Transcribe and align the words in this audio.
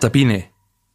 Sabine, 0.00 0.44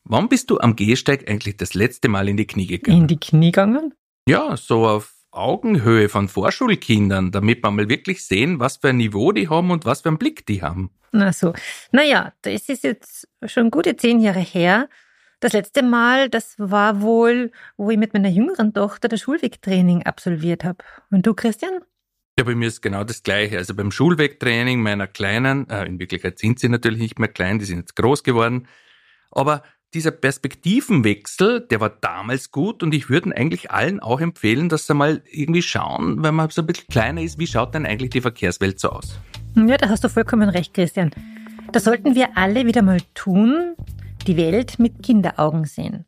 wann 0.03 0.29
bist 0.29 0.49
du 0.49 0.59
am 0.59 0.75
Gehsteig 0.75 1.29
eigentlich 1.29 1.57
das 1.57 1.73
letzte 1.73 2.09
Mal 2.09 2.27
in 2.27 2.37
die 2.37 2.47
Knie 2.47 2.67
gegangen? 2.67 3.01
In 3.01 3.07
die 3.07 3.19
Knie 3.19 3.51
gegangen? 3.51 3.93
Ja, 4.27 4.57
so 4.57 4.87
auf 4.87 5.13
Augenhöhe 5.31 6.09
von 6.09 6.27
Vorschulkindern, 6.27 7.31
damit 7.31 7.61
man 7.61 7.75
mal 7.75 7.89
wirklich 7.89 8.25
sehen, 8.25 8.59
was 8.59 8.77
für 8.77 8.89
ein 8.89 8.97
Niveau 8.97 9.31
die 9.31 9.49
haben 9.49 9.69
und 9.69 9.85
was 9.85 10.01
für 10.01 10.09
einen 10.09 10.17
Blick 10.17 10.45
die 10.45 10.61
haben. 10.61 10.89
Na 11.11 11.31
so. 11.31 11.53
Naja, 11.91 12.33
das 12.41 12.67
ist 12.69 12.83
jetzt 12.83 13.27
schon 13.45 13.69
gute 13.69 13.95
zehn 13.95 14.19
Jahre 14.19 14.39
her. 14.39 14.89
Das 15.39 15.53
letzte 15.53 15.83
Mal, 15.83 16.29
das 16.29 16.55
war 16.57 17.01
wohl, 17.01 17.51
wo 17.77 17.91
ich 17.91 17.97
mit 17.97 18.13
meiner 18.13 18.29
jüngeren 18.29 18.73
Tochter 18.73 19.07
das 19.07 19.21
Schulwegtraining 19.21 20.03
absolviert 20.03 20.63
habe. 20.63 20.83
Und 21.11 21.27
du, 21.27 21.33
Christian? 21.33 21.81
Ja, 22.37 22.43
bei 22.43 22.53
mir 22.53 22.67
ist 22.67 22.81
genau 22.81 23.05
das 23.05 23.23
Gleiche. 23.23 23.57
Also 23.57 23.73
beim 23.73 23.91
Schulwegtraining 23.91 24.81
meiner 24.81 25.07
Kleinen, 25.07 25.69
äh, 25.69 25.85
in 25.85 25.99
Wirklichkeit 25.99 26.37
sind 26.37 26.59
sie 26.59 26.67
natürlich 26.67 26.99
nicht 26.99 27.17
mehr 27.17 27.29
klein, 27.29 27.59
die 27.59 27.65
sind 27.65 27.79
jetzt 27.79 27.95
groß 27.95 28.23
geworden, 28.23 28.67
aber 29.31 29.63
dieser 29.93 30.11
Perspektivenwechsel, 30.11 31.61
der 31.61 31.79
war 31.79 31.89
damals 31.89 32.51
gut 32.51 32.83
und 32.83 32.93
ich 32.93 33.09
würde 33.09 33.33
eigentlich 33.33 33.71
allen 33.71 34.01
auch 34.01 34.19
empfehlen, 34.19 34.67
dass 34.67 34.85
sie 34.87 34.93
mal 34.93 35.23
irgendwie 35.31 35.61
schauen, 35.61 36.21
wenn 36.21 36.35
man 36.35 36.49
so 36.49 36.61
ein 36.61 36.67
bisschen 36.67 36.89
kleiner 36.89 37.21
ist, 37.21 37.39
wie 37.39 37.47
schaut 37.47 37.73
denn 37.73 37.85
eigentlich 37.85 38.09
die 38.09 38.19
Verkehrswelt 38.19 38.81
so 38.81 38.89
aus? 38.89 39.17
Ja, 39.55 39.77
da 39.77 39.87
hast 39.87 40.03
du 40.03 40.09
vollkommen 40.09 40.49
recht, 40.49 40.73
Christian. 40.73 41.11
Das 41.71 41.85
sollten 41.85 42.15
wir 42.15 42.37
alle 42.37 42.65
wieder 42.65 42.81
mal 42.81 42.99
tun, 43.13 43.75
die 44.27 44.35
Welt 44.35 44.77
mit 44.77 45.01
Kinderaugen 45.01 45.63
sehen. 45.63 46.05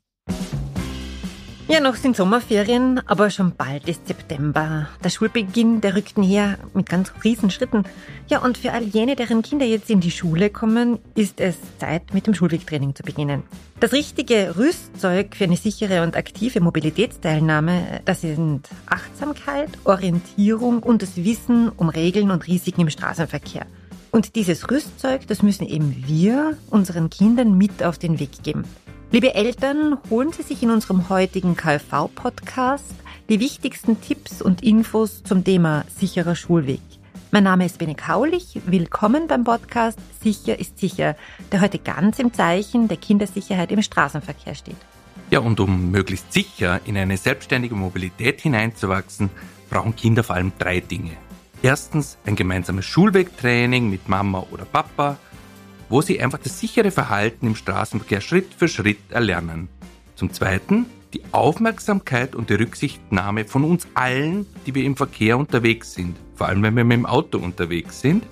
Ja, 1.70 1.82
noch 1.82 1.96
sind 1.96 2.16
Sommerferien, 2.16 3.02
aber 3.08 3.30
schon 3.30 3.54
bald 3.54 3.90
ist 3.90 4.08
September. 4.08 4.88
Der 5.04 5.10
Schulbeginn, 5.10 5.82
der 5.82 5.98
rückt 5.98 6.18
näher 6.18 6.58
mit 6.74 6.88
ganz 6.88 7.12
riesen 7.26 7.52
Schritten. 7.52 7.84
Ja, 8.30 8.42
und 8.42 8.58
für 8.58 8.72
all 8.72 8.84
jene, 8.84 9.18
deren 9.18 9.42
Kinder 9.42 9.66
jetzt 9.66 9.90
in 9.90 10.00
die 10.00 10.12
Schule 10.12 10.50
kommen, 10.50 10.98
ist 11.14 11.42
es 11.42 11.58
Zeit, 11.78 12.14
mit 12.14 12.26
dem 12.26 12.36
Schulwegtraining 12.36 12.96
zu 12.96 13.04
beginnen. 13.04 13.44
Das 13.82 13.92
richtige 13.92 14.56
Rüstzeug 14.56 15.36
für 15.36 15.44
eine 15.44 15.58
sichere 15.58 16.04
und 16.04 16.16
aktive 16.16 16.62
Mobilitätsteilnahme, 16.62 18.00
das 18.06 18.22
sind 18.22 18.70
Achtsamkeit, 18.86 19.70
Orientierung 19.84 20.82
und 20.82 21.02
das 21.02 21.18
Wissen 21.18 21.68
um 21.76 21.90
Regeln 21.90 22.32
und 22.32 22.48
Risiken 22.48 22.80
im 22.80 22.90
Straßenverkehr. 22.90 23.66
Und 24.12 24.36
dieses 24.36 24.72
Rüstzeug, 24.72 25.28
das 25.28 25.44
müssen 25.44 25.68
eben 25.68 26.06
wir 26.08 26.56
unseren 26.70 27.10
Kindern 27.10 27.58
mit 27.58 27.84
auf 27.84 27.98
den 27.98 28.22
Weg 28.22 28.42
geben. 28.42 28.64
Liebe 29.10 29.34
Eltern, 29.34 29.98
holen 30.10 30.34
Sie 30.34 30.44
sich 30.44 30.62
in 30.64 30.70
unserem 30.70 31.08
heutigen 31.08 31.56
KfV-Podcast 31.56 32.94
die 33.30 33.40
wichtigsten 33.40 34.02
Tipps 34.02 34.42
und 34.42 34.62
Infos 34.62 35.24
zum 35.24 35.46
Thema 35.46 35.86
sicherer 35.98 36.36
Schulweg. 36.36 36.82
Mein 37.32 37.46
Name 37.46 37.66
ist 37.66 37.78
Bene 37.78 37.96
Kaulich. 37.96 38.60
Willkommen 38.66 39.28
beim 39.28 39.46
Podcast 39.46 39.98
Sicher 40.22 40.60
ist 40.60 40.78
sicher, 40.78 41.16
der 41.54 41.62
heute 41.62 41.80
ganz 41.80 42.20
im 42.20 42.34
Zeichen 42.34 42.90
der 42.90 42.98
Kindersicherheit 42.98 43.72
im 43.72 43.82
Straßenverkehr 43.82 44.56
steht. 44.56 44.76
Ja, 45.32 45.40
und 45.40 45.62
um 45.62 45.90
möglichst 45.90 46.34
sicher 46.34 46.82
in 46.84 46.98
eine 46.98 47.16
selbstständige 47.16 47.76
Mobilität 47.76 48.42
hineinzuwachsen, 48.42 49.30
brauchen 49.70 49.96
Kinder 49.96 50.24
vor 50.24 50.36
allem 50.36 50.52
drei 50.60 50.82
Dinge. 50.82 51.12
Erstens 51.62 52.18
ein 52.26 52.36
gemeinsames 52.36 52.86
Schulwegtraining 52.86 53.90
mit 53.90 54.10
Mama 54.10 54.46
oder 54.52 54.66
Papa, 54.66 55.18
wo 55.90 56.02
sie 56.02 56.20
einfach 56.22 56.40
das 56.40 56.60
sichere 56.60 56.92
Verhalten 56.92 57.48
im 57.48 57.56
Straßenverkehr 57.56 58.22
Schritt 58.22 58.54
für 58.54 58.68
Schritt 58.68 59.12
erlernen. 59.12 59.70
Zum 60.16 60.34
Zweiten 60.34 60.86
die 61.14 61.22
Aufmerksamkeit 61.32 62.36
und 62.36 62.50
die 62.50 62.56
Rücksichtnahme 62.56 63.46
von 63.46 63.64
uns 63.64 63.88
allen, 63.94 64.46
die 64.66 64.76
wir 64.76 64.84
im 64.84 64.98
Verkehr 64.98 65.38
unterwegs 65.38 65.94
sind, 65.94 66.18
vor 66.36 66.48
allem 66.48 66.64
wenn 66.64 66.76
wir 66.76 66.84
mit 66.84 66.98
dem 66.98 67.06
Auto 67.06 67.38
unterwegs 67.38 68.02
sind. 68.02 68.24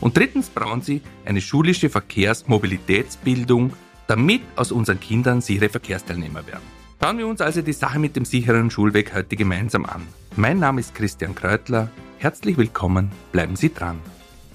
Und 0.00 0.16
drittens 0.16 0.48
brauchen 0.48 0.82
sie 0.82 1.02
eine 1.24 1.40
schulische 1.40 1.90
Verkehrsmobilitätsbildung, 1.90 3.72
damit 4.06 4.42
aus 4.56 4.72
unseren 4.72 5.00
Kindern 5.00 5.40
sichere 5.40 5.68
Verkehrsteilnehmer 5.68 6.46
werden. 6.46 6.64
Schauen 7.02 7.18
wir 7.18 7.26
uns 7.26 7.40
also 7.40 7.62
die 7.62 7.72
Sache 7.72 7.98
mit 7.98 8.16
dem 8.16 8.26
sicheren 8.26 8.70
Schulweg 8.70 9.14
heute 9.14 9.36
gemeinsam 9.36 9.86
an. 9.86 10.06
Mein 10.36 10.58
Name 10.58 10.80
ist 10.80 10.94
Christian 10.94 11.34
Kreutler. 11.34 11.90
Herzlich 12.18 12.58
willkommen, 12.58 13.10
bleiben 13.32 13.56
Sie 13.56 13.72
dran. 13.72 13.98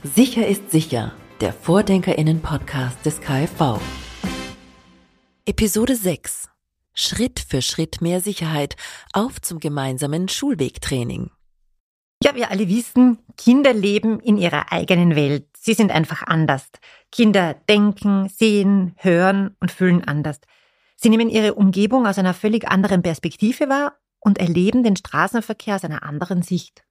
Sicher 0.04 0.48
ist 0.48 0.70
sicher 0.70 1.14
der 1.42 1.52
Vordenkerinnen-Podcast 1.52 3.06
des 3.06 3.20
KfV. 3.20 3.80
Episode 5.46 5.96
6. 5.96 6.48
Schritt 6.94 7.42
für 7.42 7.62
Schritt 7.62 8.00
mehr 8.00 8.22
Sicherheit 8.22 8.78
auf 9.12 9.42
zum 9.42 9.60
gemeinsamen 9.60 10.30
Schulwegtraining. 10.30 11.32
Ja, 12.24 12.36
wir 12.36 12.52
alle 12.52 12.70
wissen, 12.70 13.20
Kinder 13.38 13.74
leben 13.74 14.22
in 14.22 14.38
ihrer 14.38 14.72
eigenen 14.72 15.16
Welt. 15.18 15.48
Sie 15.58 15.74
sind 15.74 15.92
einfach 15.92 16.24
anders. 16.24 16.68
Kinder 17.12 17.54
denken, 17.68 18.30
sehen, 18.30 18.94
hören 18.98 19.58
und 19.60 19.72
fühlen 19.72 20.06
anders. 20.08 20.40
Sie 20.96 21.10
nehmen 21.10 21.30
ihre 21.30 21.56
Umgebung 21.56 22.08
aus 22.08 22.18
einer 22.18 22.34
völlig 22.34 22.70
anderen 22.70 23.02
Perspektive 23.02 23.68
wahr 23.68 23.98
und 24.22 24.38
erleben 24.38 24.84
den 24.84 24.96
Straßenverkehr 24.96 25.76
aus 25.76 25.84
einer 25.84 26.04
anderen 26.04 26.42
Sicht. 26.42 26.86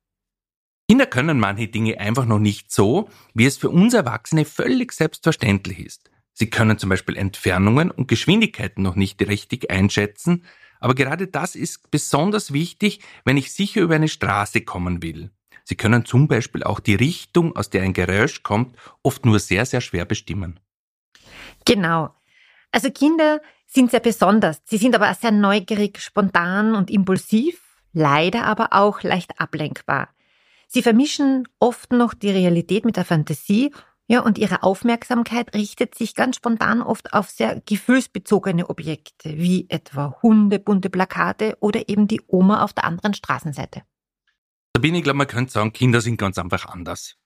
Kinder 0.88 1.06
können 1.06 1.40
manche 1.40 1.68
Dinge 1.68 1.98
einfach 1.98 2.26
noch 2.26 2.38
nicht 2.38 2.70
so, 2.70 3.08
wie 3.32 3.46
es 3.46 3.56
für 3.56 3.70
uns 3.70 3.94
Erwachsene 3.94 4.44
völlig 4.44 4.92
selbstverständlich 4.92 5.78
ist. 5.78 6.10
Sie 6.34 6.50
können 6.50 6.78
zum 6.78 6.90
Beispiel 6.90 7.16
Entfernungen 7.16 7.90
und 7.90 8.08
Geschwindigkeiten 8.08 8.82
noch 8.82 8.94
nicht 8.94 9.22
richtig 9.22 9.70
einschätzen, 9.70 10.44
aber 10.80 10.94
gerade 10.94 11.26
das 11.26 11.56
ist 11.56 11.90
besonders 11.90 12.52
wichtig, 12.52 13.00
wenn 13.24 13.38
ich 13.38 13.52
sicher 13.52 13.80
über 13.80 13.94
eine 13.94 14.08
Straße 14.08 14.60
kommen 14.60 15.02
will. 15.02 15.30
Sie 15.64 15.76
können 15.76 16.04
zum 16.04 16.28
Beispiel 16.28 16.62
auch 16.62 16.80
die 16.80 16.94
Richtung, 16.94 17.56
aus 17.56 17.70
der 17.70 17.82
ein 17.82 17.94
Geräusch 17.94 18.42
kommt, 18.42 18.76
oft 19.02 19.24
nur 19.24 19.38
sehr, 19.38 19.64
sehr 19.64 19.80
schwer 19.80 20.04
bestimmen. 20.04 20.60
Genau. 21.64 22.14
Also 22.70 22.90
Kinder 22.90 23.40
sind 23.66 23.90
sehr 23.90 24.00
besonders. 24.00 24.60
Sie 24.66 24.76
sind 24.76 24.94
aber 24.94 25.14
sehr 25.14 25.30
neugierig, 25.30 25.98
spontan 26.00 26.74
und 26.74 26.90
impulsiv, 26.90 27.62
leider 27.94 28.44
aber 28.44 28.74
auch 28.74 29.02
leicht 29.02 29.40
ablenkbar. 29.40 30.13
Sie 30.68 30.82
vermischen 30.82 31.48
oft 31.58 31.92
noch 31.92 32.14
die 32.14 32.30
Realität 32.30 32.84
mit 32.84 32.96
der 32.96 33.04
Fantasie 33.04 33.72
ja, 34.06 34.20
und 34.20 34.36
ihre 34.36 34.62
Aufmerksamkeit 34.62 35.54
richtet 35.54 35.94
sich 35.94 36.14
ganz 36.14 36.36
spontan 36.36 36.82
oft 36.82 37.14
auf 37.14 37.30
sehr 37.30 37.62
gefühlsbezogene 37.64 38.68
Objekte, 38.68 39.38
wie 39.38 39.66
etwa 39.70 40.18
Hunde, 40.22 40.58
bunte 40.58 40.90
Plakate 40.90 41.56
oder 41.60 41.88
eben 41.88 42.06
die 42.06 42.20
Oma 42.26 42.62
auf 42.62 42.74
der 42.74 42.84
anderen 42.84 43.14
Straßenseite. 43.14 43.82
Sabine, 44.76 44.98
ich 44.98 45.04
glaube, 45.04 45.18
man 45.18 45.26
könnte 45.26 45.52
sagen, 45.52 45.72
Kinder 45.72 46.02
sind 46.02 46.18
ganz 46.18 46.36
einfach 46.36 46.66
anders. 46.66 47.16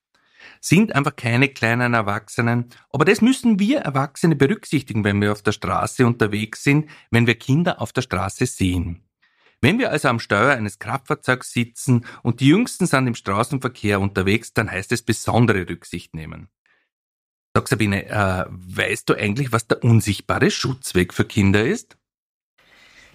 Sind 0.61 0.95
einfach 0.95 1.17
keine 1.17 1.49
kleinen 1.49 1.93
Erwachsenen. 1.93 2.69
Aber 2.91 3.03
das 3.03 3.21
müssen 3.21 3.59
wir 3.59 3.79
Erwachsene 3.79 4.37
berücksichtigen, 4.37 5.03
wenn 5.03 5.19
wir 5.19 5.33
auf 5.33 5.41
der 5.41 5.51
Straße 5.51 6.05
unterwegs 6.05 6.63
sind, 6.63 6.89
wenn 7.11 7.27
wir 7.27 7.35
Kinder 7.35 7.81
auf 7.81 7.91
der 7.91 8.03
Straße 8.03 8.45
sehen. 8.45 9.03
Wenn 9.61 9.77
wir 9.77 9.91
also 9.91 10.07
am 10.07 10.19
Steuer 10.19 10.53
eines 10.53 10.79
Kraftfahrzeugs 10.79 11.51
sitzen 11.51 12.05
und 12.23 12.39
die 12.39 12.47
Jüngsten 12.47 12.85
sind 12.85 13.07
im 13.07 13.15
Straßenverkehr 13.15 13.99
unterwegs, 13.99 14.53
dann 14.53 14.71
heißt 14.71 14.91
es 14.91 15.01
besondere 15.01 15.67
Rücksicht 15.67 16.13
nehmen. 16.13 16.47
Sag 17.53 17.67
Sabine, 17.67 18.05
äh, 18.05 18.45
weißt 18.47 19.09
du 19.09 19.15
eigentlich, 19.15 19.51
was 19.51 19.67
der 19.67 19.83
unsichtbare 19.83 20.51
Schutzweg 20.51 21.13
für 21.13 21.25
Kinder 21.25 21.65
ist? 21.65 21.97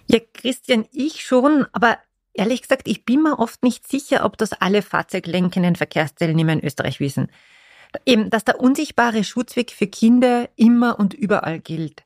Ja, 0.06 0.18
Christian, 0.34 0.86
ich 0.92 1.24
schon, 1.24 1.66
aber 1.72 1.98
ehrlich 2.34 2.62
gesagt, 2.62 2.88
ich 2.88 3.06
bin 3.06 3.22
mir 3.22 3.38
oft 3.38 3.62
nicht 3.62 3.88
sicher, 3.88 4.24
ob 4.24 4.36
das 4.36 4.52
alle 4.52 4.82
fahrzeuglenkenden 4.82 5.76
Verkehrsteilnehmer 5.76 6.52
in 6.52 6.64
Österreich 6.64 7.00
wissen. 7.00 7.30
Eben, 8.04 8.28
dass 8.28 8.44
der 8.44 8.60
unsichtbare 8.60 9.24
Schutzweg 9.24 9.70
für 9.70 9.86
Kinder 9.86 10.48
immer 10.56 10.98
und 10.98 11.14
überall 11.14 11.60
gilt. 11.60 12.04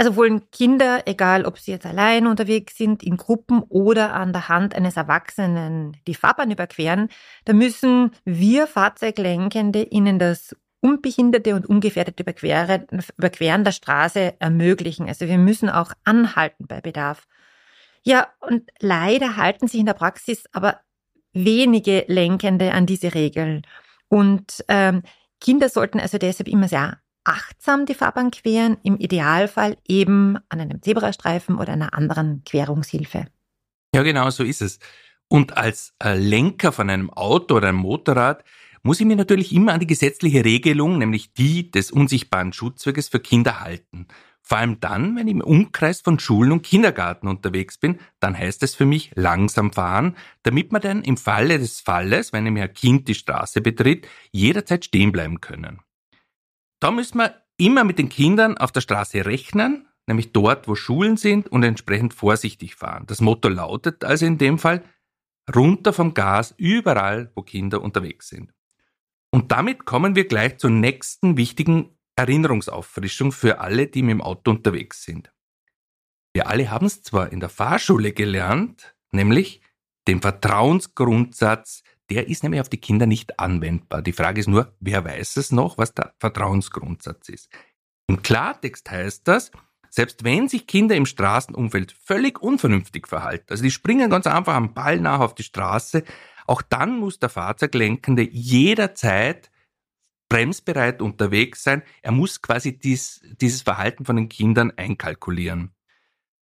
Also 0.00 0.14
wollen 0.14 0.48
Kinder, 0.52 1.02
egal 1.06 1.44
ob 1.44 1.58
sie 1.58 1.72
jetzt 1.72 1.84
allein 1.84 2.28
unterwegs 2.28 2.76
sind, 2.76 3.02
in 3.02 3.16
Gruppen 3.16 3.64
oder 3.68 4.14
an 4.14 4.32
der 4.32 4.48
Hand 4.48 4.76
eines 4.76 4.96
Erwachsenen 4.96 5.96
die 6.06 6.14
Fahrbahn 6.14 6.52
überqueren, 6.52 7.08
da 7.46 7.52
müssen 7.52 8.12
wir 8.24 8.68
Fahrzeuglenkende 8.68 9.82
ihnen 9.82 10.20
das 10.20 10.54
unbehinderte 10.80 11.56
und 11.56 11.66
ungefährdete 11.66 12.22
Überqueren, 12.22 12.86
Überqueren 13.16 13.64
der 13.64 13.72
Straße 13.72 14.34
ermöglichen. 14.38 15.08
Also 15.08 15.26
wir 15.26 15.36
müssen 15.36 15.68
auch 15.68 15.92
anhalten 16.04 16.68
bei 16.68 16.80
Bedarf. 16.80 17.26
Ja, 18.04 18.28
und 18.38 18.70
leider 18.78 19.36
halten 19.36 19.66
sich 19.66 19.80
in 19.80 19.86
der 19.86 19.94
Praxis 19.94 20.44
aber 20.52 20.78
wenige 21.32 22.04
Lenkende 22.06 22.72
an 22.72 22.86
diese 22.86 23.14
Regeln. 23.14 23.62
Und 24.06 24.64
ähm, 24.68 25.02
Kinder 25.40 25.68
sollten 25.68 25.98
also 25.98 26.18
deshalb 26.18 26.46
immer 26.46 26.68
sehr 26.68 27.00
achtsam 27.28 27.86
die 27.86 27.94
Fahrbahn 27.94 28.30
queren, 28.30 28.78
im 28.82 28.96
Idealfall 28.96 29.76
eben 29.86 30.38
an 30.48 30.60
einem 30.60 30.82
Zebrastreifen 30.82 31.58
oder 31.58 31.72
einer 31.72 31.94
anderen 31.94 32.42
Querungshilfe. 32.44 33.26
Ja, 33.94 34.02
genau, 34.02 34.30
so 34.30 34.44
ist 34.44 34.62
es. 34.62 34.78
Und 35.28 35.56
als 35.56 35.94
äh, 36.02 36.16
Lenker 36.16 36.72
von 36.72 36.88
einem 36.88 37.10
Auto 37.10 37.56
oder 37.56 37.68
einem 37.68 37.78
Motorrad 37.78 38.44
muss 38.82 39.00
ich 39.00 39.06
mir 39.06 39.16
natürlich 39.16 39.52
immer 39.52 39.74
an 39.74 39.80
die 39.80 39.86
gesetzliche 39.86 40.44
Regelung, 40.44 40.98
nämlich 40.98 41.34
die 41.34 41.70
des 41.70 41.90
unsichtbaren 41.90 42.52
Schutzweges 42.52 43.08
für 43.08 43.20
Kinder 43.20 43.60
halten. 43.60 44.06
Vor 44.40 44.56
allem 44.56 44.80
dann, 44.80 45.14
wenn 45.16 45.28
ich 45.28 45.34
im 45.34 45.40
Umkreis 45.42 46.00
von 46.00 46.18
Schulen 46.18 46.52
und 46.52 46.62
Kindergarten 46.62 47.28
unterwegs 47.28 47.76
bin, 47.76 47.98
dann 48.18 48.38
heißt 48.38 48.62
es 48.62 48.74
für 48.74 48.86
mich 48.86 49.10
langsam 49.14 49.72
fahren, 49.74 50.16
damit 50.42 50.72
wir 50.72 50.80
dann 50.80 51.02
im 51.02 51.18
Falle 51.18 51.58
des 51.58 51.80
Falles, 51.80 52.32
wenn 52.32 52.44
nämlich 52.44 52.64
ein 52.64 52.72
Kind 52.72 53.08
die 53.08 53.14
Straße 53.14 53.60
betritt, 53.60 54.08
jederzeit 54.32 54.86
stehen 54.86 55.12
bleiben 55.12 55.42
können. 55.42 55.80
Da 56.80 56.90
müssen 56.90 57.18
wir 57.18 57.34
immer 57.56 57.84
mit 57.84 57.98
den 57.98 58.08
Kindern 58.08 58.56
auf 58.56 58.72
der 58.72 58.80
Straße 58.80 59.26
rechnen, 59.26 59.88
nämlich 60.06 60.32
dort, 60.32 60.68
wo 60.68 60.74
Schulen 60.74 61.16
sind 61.16 61.48
und 61.48 61.62
entsprechend 61.62 62.14
vorsichtig 62.14 62.76
fahren. 62.76 63.04
Das 63.06 63.20
Motto 63.20 63.48
lautet 63.48 64.04
also 64.04 64.26
in 64.26 64.38
dem 64.38 64.58
Fall 64.58 64.82
runter 65.54 65.92
vom 65.92 66.14
Gas 66.14 66.54
überall, 66.56 67.32
wo 67.34 67.42
Kinder 67.42 67.82
unterwegs 67.82 68.28
sind. 68.28 68.52
Und 69.30 69.52
damit 69.52 69.84
kommen 69.84 70.14
wir 70.14 70.26
gleich 70.26 70.58
zur 70.58 70.70
nächsten 70.70 71.36
wichtigen 71.36 71.98
Erinnerungsauffrischung 72.16 73.32
für 73.32 73.60
alle, 73.60 73.86
die 73.86 74.02
mit 74.02 74.12
dem 74.12 74.22
Auto 74.22 74.50
unterwegs 74.50 75.02
sind. 75.02 75.32
Wir 76.32 76.48
alle 76.48 76.70
haben 76.70 76.86
es 76.86 77.02
zwar 77.02 77.32
in 77.32 77.40
der 77.40 77.48
Fahrschule 77.48 78.12
gelernt, 78.12 78.94
nämlich 79.12 79.60
den 80.06 80.20
Vertrauensgrundsatz, 80.20 81.82
der 82.10 82.28
ist 82.28 82.42
nämlich 82.42 82.60
auf 82.60 82.68
die 82.68 82.80
Kinder 82.80 83.06
nicht 83.06 83.38
anwendbar. 83.38 84.02
Die 84.02 84.12
Frage 84.12 84.40
ist 84.40 84.48
nur, 84.48 84.74
wer 84.80 85.04
weiß 85.04 85.36
es 85.36 85.52
noch, 85.52 85.78
was 85.78 85.94
der 85.94 86.14
Vertrauensgrundsatz 86.18 87.28
ist. 87.28 87.48
Im 88.06 88.22
Klartext 88.22 88.90
heißt 88.90 89.28
das, 89.28 89.50
selbst 89.90 90.24
wenn 90.24 90.48
sich 90.48 90.66
Kinder 90.66 90.96
im 90.96 91.06
Straßenumfeld 91.06 91.92
völlig 91.92 92.40
unvernünftig 92.40 93.06
verhalten, 93.06 93.46
also 93.50 93.62
die 93.62 93.70
springen 93.70 94.10
ganz 94.10 94.26
einfach 94.26 94.54
am 94.54 94.74
Ball 94.74 95.00
nach 95.00 95.20
auf 95.20 95.34
die 95.34 95.42
Straße, 95.42 96.04
auch 96.46 96.62
dann 96.62 96.98
muss 96.98 97.18
der 97.18 97.28
Fahrzeuglenkende 97.28 98.22
jederzeit 98.30 99.50
bremsbereit 100.28 101.00
unterwegs 101.02 101.62
sein. 101.62 101.82
Er 102.02 102.12
muss 102.12 102.42
quasi 102.42 102.78
dies, 102.78 103.22
dieses 103.40 103.62
Verhalten 103.62 104.04
von 104.04 104.16
den 104.16 104.28
Kindern 104.28 104.72
einkalkulieren. 104.76 105.74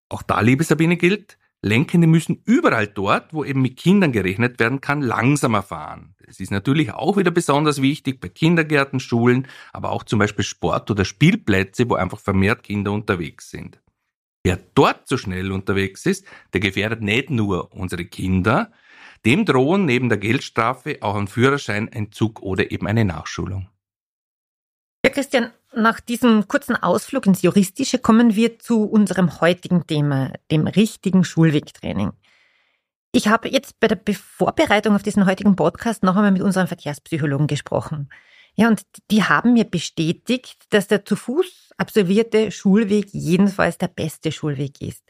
Auch 0.08 0.22
da, 0.22 0.40
liebe 0.40 0.64
Sabine, 0.64 0.96
gilt, 0.96 1.38
Lenkende 1.64 2.06
müssen 2.06 2.43
überall 2.44 2.87
dort, 2.87 3.32
wo 3.32 3.43
eben 3.43 3.62
mit 3.62 3.78
Kindern 3.78 4.12
gerechnet 4.12 4.61
werden 4.61 4.82
kann, 4.82 5.00
langsamer 5.00 5.62
fahren. 5.62 6.14
Das 6.26 6.38
ist 6.38 6.50
natürlich 6.50 6.93
auch 6.93 7.16
wieder 7.16 7.31
besonders 7.31 7.81
wichtig 7.81 8.20
bei 8.20 8.28
Kindergärten, 8.28 9.00
Schulen, 9.00 9.46
aber 9.72 9.90
auch 9.90 10.02
zum 10.02 10.19
Beispiel 10.19 10.44
Sport- 10.44 10.90
oder 10.90 11.06
Spielplätze, 11.06 11.88
wo 11.88 11.94
einfach 11.94 12.20
vermehrt 12.20 12.62
Kinder 12.64 12.93
unterwegs 12.93 13.50
sind. 13.50 13.81
Wer 14.43 14.58
dort 14.75 15.08
so 15.08 15.16
schnell 15.16 15.52
unterwegs 15.52 16.05
ist, 16.05 16.26
der 16.52 16.61
gefährdet 16.61 17.00
nicht 17.00 17.31
nur 17.31 17.72
unsere 17.72 18.05
Kinder, 18.05 18.70
dem 19.25 19.46
drohen 19.46 19.87
neben 19.87 20.10
der 20.10 20.19
Geldstrafe 20.19 20.99
auch 21.00 21.14
ein 21.14 21.28
Führerscheinentzug 21.28 22.43
oder 22.43 22.70
eben 22.72 22.87
eine 22.87 23.06
Nachschulung. 23.06 23.70
Christian, 25.14 25.52
nach 25.72 26.00
diesem 26.00 26.49
kurzen 26.49 26.75
Ausflug 26.75 27.26
ins 27.26 27.43
Juristische 27.43 28.00
kommen 28.00 28.34
wir 28.34 28.58
zu 28.58 28.82
unserem 28.82 29.40
heutigen 29.40 29.87
Thema, 29.87 30.32
dem 30.50 30.66
richtigen 30.66 31.22
Schulwegtraining. 31.22 32.11
Ich 33.12 33.28
habe 33.28 33.49
jetzt 33.49 33.78
bei 33.78 33.87
der 33.87 34.00
Vorbereitung 34.12 34.96
auf 34.96 35.05
diesen 35.05 35.25
heutigen 35.25 35.55
Podcast 35.55 36.02
noch 36.02 36.16
einmal 36.16 36.32
mit 36.32 36.43
unserem 36.43 36.66
Verkehrspsychologen 36.66 37.46
gesprochen. 37.46 38.08
Ja, 38.56 38.66
und 38.66 38.82
die 39.12 39.22
haben 39.22 39.52
mir 39.52 39.62
bestätigt, 39.62 40.64
dass 40.70 40.88
der 40.88 41.05
zu 41.05 41.14
Fuß 41.14 41.70
absolvierte 41.76 42.50
Schulweg 42.50 43.06
jedenfalls 43.12 43.78
der 43.78 43.88
beste 43.88 44.32
Schulweg 44.32 44.81
ist. 44.81 45.05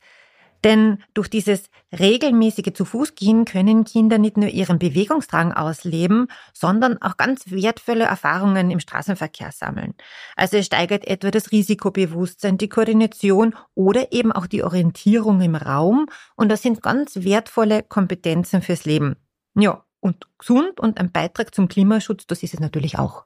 Denn 0.65 1.03
durch 1.13 1.29
dieses 1.29 1.69
regelmäßige 1.93 2.73
zu 2.73 2.87
Fuß 2.87 3.15
gehen 3.15 3.45
können 3.45 3.85
Kinder 3.85 4.17
nicht 4.17 4.39
nur 4.39 4.49
ihren 4.49 4.79
Bewegungsdrang 4.79 5.53
ausleben, 5.53 6.29
sondern 6.55 7.01
auch 7.03 7.19
ganz 7.19 7.51
wertvolle 7.51 8.05
Erfahrungen 8.05 8.71
im 8.71 8.81
Straßenverkehr 8.81 9.53
sammeln. 9.53 9.95
Also 10.37 10.57
es 10.57 10.67
steigert 10.67 11.07
etwa 11.07 11.31
das 11.31 11.53
Risikobewusstsein, 11.53 12.57
die 12.57 12.71
Koordination 12.71 13.55
oder 13.75 14.11
eben 14.13 14.33
auch 14.33 14.47
die 14.47 14.63
Orientierung 14.63 15.43
im 15.43 15.55
Raum. 15.55 16.07
Und 16.35 16.49
das 16.49 16.63
sind 16.63 16.83
ganz 16.83 17.17
wertvolle 17.17 17.83
Kompetenzen 17.83 18.63
fürs 18.63 18.87
Leben. 18.87 19.17
Ja, 19.55 19.85
und 20.01 20.27
gesund 20.39 20.81
und 20.81 20.99
ein 20.99 21.13
Beitrag 21.13 21.55
zum 21.55 21.69
Klimaschutz, 21.69 22.27
das 22.27 22.43
ist 22.43 22.55
es 22.55 22.61
natürlich 22.61 22.99
auch. 22.99 23.25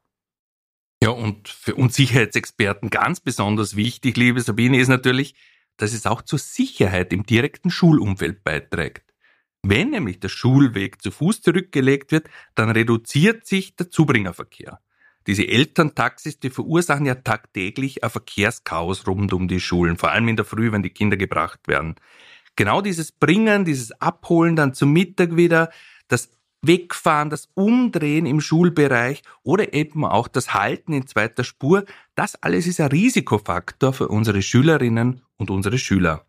Ja, 1.00 1.10
und 1.10 1.48
für 1.48 1.76
uns 1.76 1.94
Sicherheitsexperten 1.94 2.90
ganz 2.90 3.20
besonders 3.20 3.76
wichtig, 3.76 4.16
liebe 4.16 4.40
Sabine, 4.40 4.80
ist 4.80 4.88
natürlich, 4.88 5.36
dass 5.78 5.94
es 5.94 6.04
auch 6.04 6.20
zur 6.20 6.38
Sicherheit 6.38 7.12
im 7.12 7.24
direkten 7.24 7.70
Schulumfeld 7.70 8.44
beiträgt. 8.44 9.14
Wenn 9.62 9.90
nämlich 9.90 10.20
der 10.20 10.28
Schulweg 10.28 11.02
zu 11.02 11.10
Fuß 11.10 11.40
zurückgelegt 11.40 12.12
wird, 12.12 12.28
dann 12.54 12.70
reduziert 12.70 13.46
sich 13.46 13.74
der 13.74 13.90
Zubringerverkehr. 13.90 14.80
Diese 15.26 15.46
Elterntaxis, 15.46 16.38
die 16.38 16.50
verursachen 16.50 17.06
ja 17.06 17.16
tagtäglich 17.16 18.02
ein 18.04 18.10
Verkehrschaos 18.10 19.06
rund 19.06 19.32
um 19.32 19.48
die 19.48 19.60
Schulen, 19.60 19.96
vor 19.96 20.10
allem 20.10 20.28
in 20.28 20.36
der 20.36 20.44
Früh, 20.44 20.72
wenn 20.72 20.82
die 20.82 20.90
Kinder 20.90 21.16
gebracht 21.16 21.60
werden. 21.66 21.96
Genau 22.56 22.80
dieses 22.80 23.12
Bringen, 23.12 23.64
dieses 23.64 23.92
Abholen 24.00 24.56
dann 24.56 24.74
zum 24.74 24.92
Mittag 24.92 25.36
wieder, 25.36 25.70
das 26.08 26.30
Wegfahren, 26.62 27.30
das 27.30 27.48
Umdrehen 27.54 28.26
im 28.26 28.40
Schulbereich 28.40 29.22
oder 29.42 29.72
eben 29.74 30.04
auch 30.04 30.28
das 30.28 30.54
Halten 30.54 30.92
in 30.92 31.06
zweiter 31.06 31.44
Spur, 31.44 31.84
das 32.14 32.42
alles 32.42 32.66
ist 32.66 32.80
ein 32.80 32.88
Risikofaktor 32.88 33.92
für 33.92 34.08
unsere 34.08 34.42
Schülerinnen 34.42 35.22
und 35.36 35.50
unsere 35.50 35.78
Schüler. 35.78 36.26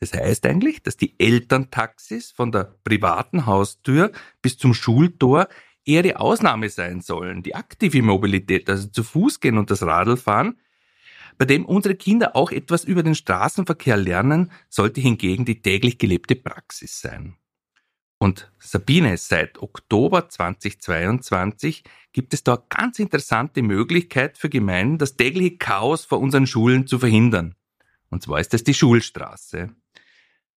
Das 0.00 0.12
heißt 0.14 0.44
eigentlich, 0.46 0.82
dass 0.82 0.96
die 0.96 1.14
Elterntaxis 1.18 2.32
von 2.32 2.50
der 2.50 2.74
privaten 2.82 3.46
Haustür 3.46 4.10
bis 4.42 4.58
zum 4.58 4.74
Schultor 4.74 5.48
eher 5.84 6.02
die 6.02 6.16
Ausnahme 6.16 6.68
sein 6.68 7.00
sollen. 7.00 7.44
Die 7.44 7.54
aktive 7.54 8.02
Mobilität, 8.02 8.68
also 8.68 8.88
zu 8.88 9.04
Fuß 9.04 9.38
gehen 9.38 9.58
und 9.58 9.70
das 9.70 9.82
Radl 9.82 10.16
fahren, 10.16 10.58
bei 11.38 11.44
dem 11.44 11.64
unsere 11.64 11.94
Kinder 11.94 12.36
auch 12.36 12.50
etwas 12.50 12.84
über 12.84 13.02
den 13.02 13.14
Straßenverkehr 13.14 13.96
lernen, 13.96 14.50
sollte 14.68 15.00
hingegen 15.00 15.44
die 15.44 15.62
täglich 15.62 15.98
gelebte 15.98 16.34
Praxis 16.34 17.00
sein. 17.00 17.36
Und 18.22 18.52
Sabine, 18.60 19.16
seit 19.16 19.60
Oktober 19.60 20.28
2022 20.28 21.82
gibt 22.12 22.32
es 22.32 22.44
da 22.44 22.62
ganz 22.68 23.00
interessante 23.00 23.62
Möglichkeit 23.62 24.38
für 24.38 24.48
Gemeinden, 24.48 24.98
das 24.98 25.16
tägliche 25.16 25.56
Chaos 25.56 26.04
vor 26.04 26.20
unseren 26.20 26.46
Schulen 26.46 26.86
zu 26.86 27.00
verhindern. 27.00 27.56
Und 28.10 28.22
zwar 28.22 28.38
ist 28.38 28.52
das 28.54 28.62
die 28.62 28.74
Schulstraße. 28.74 29.70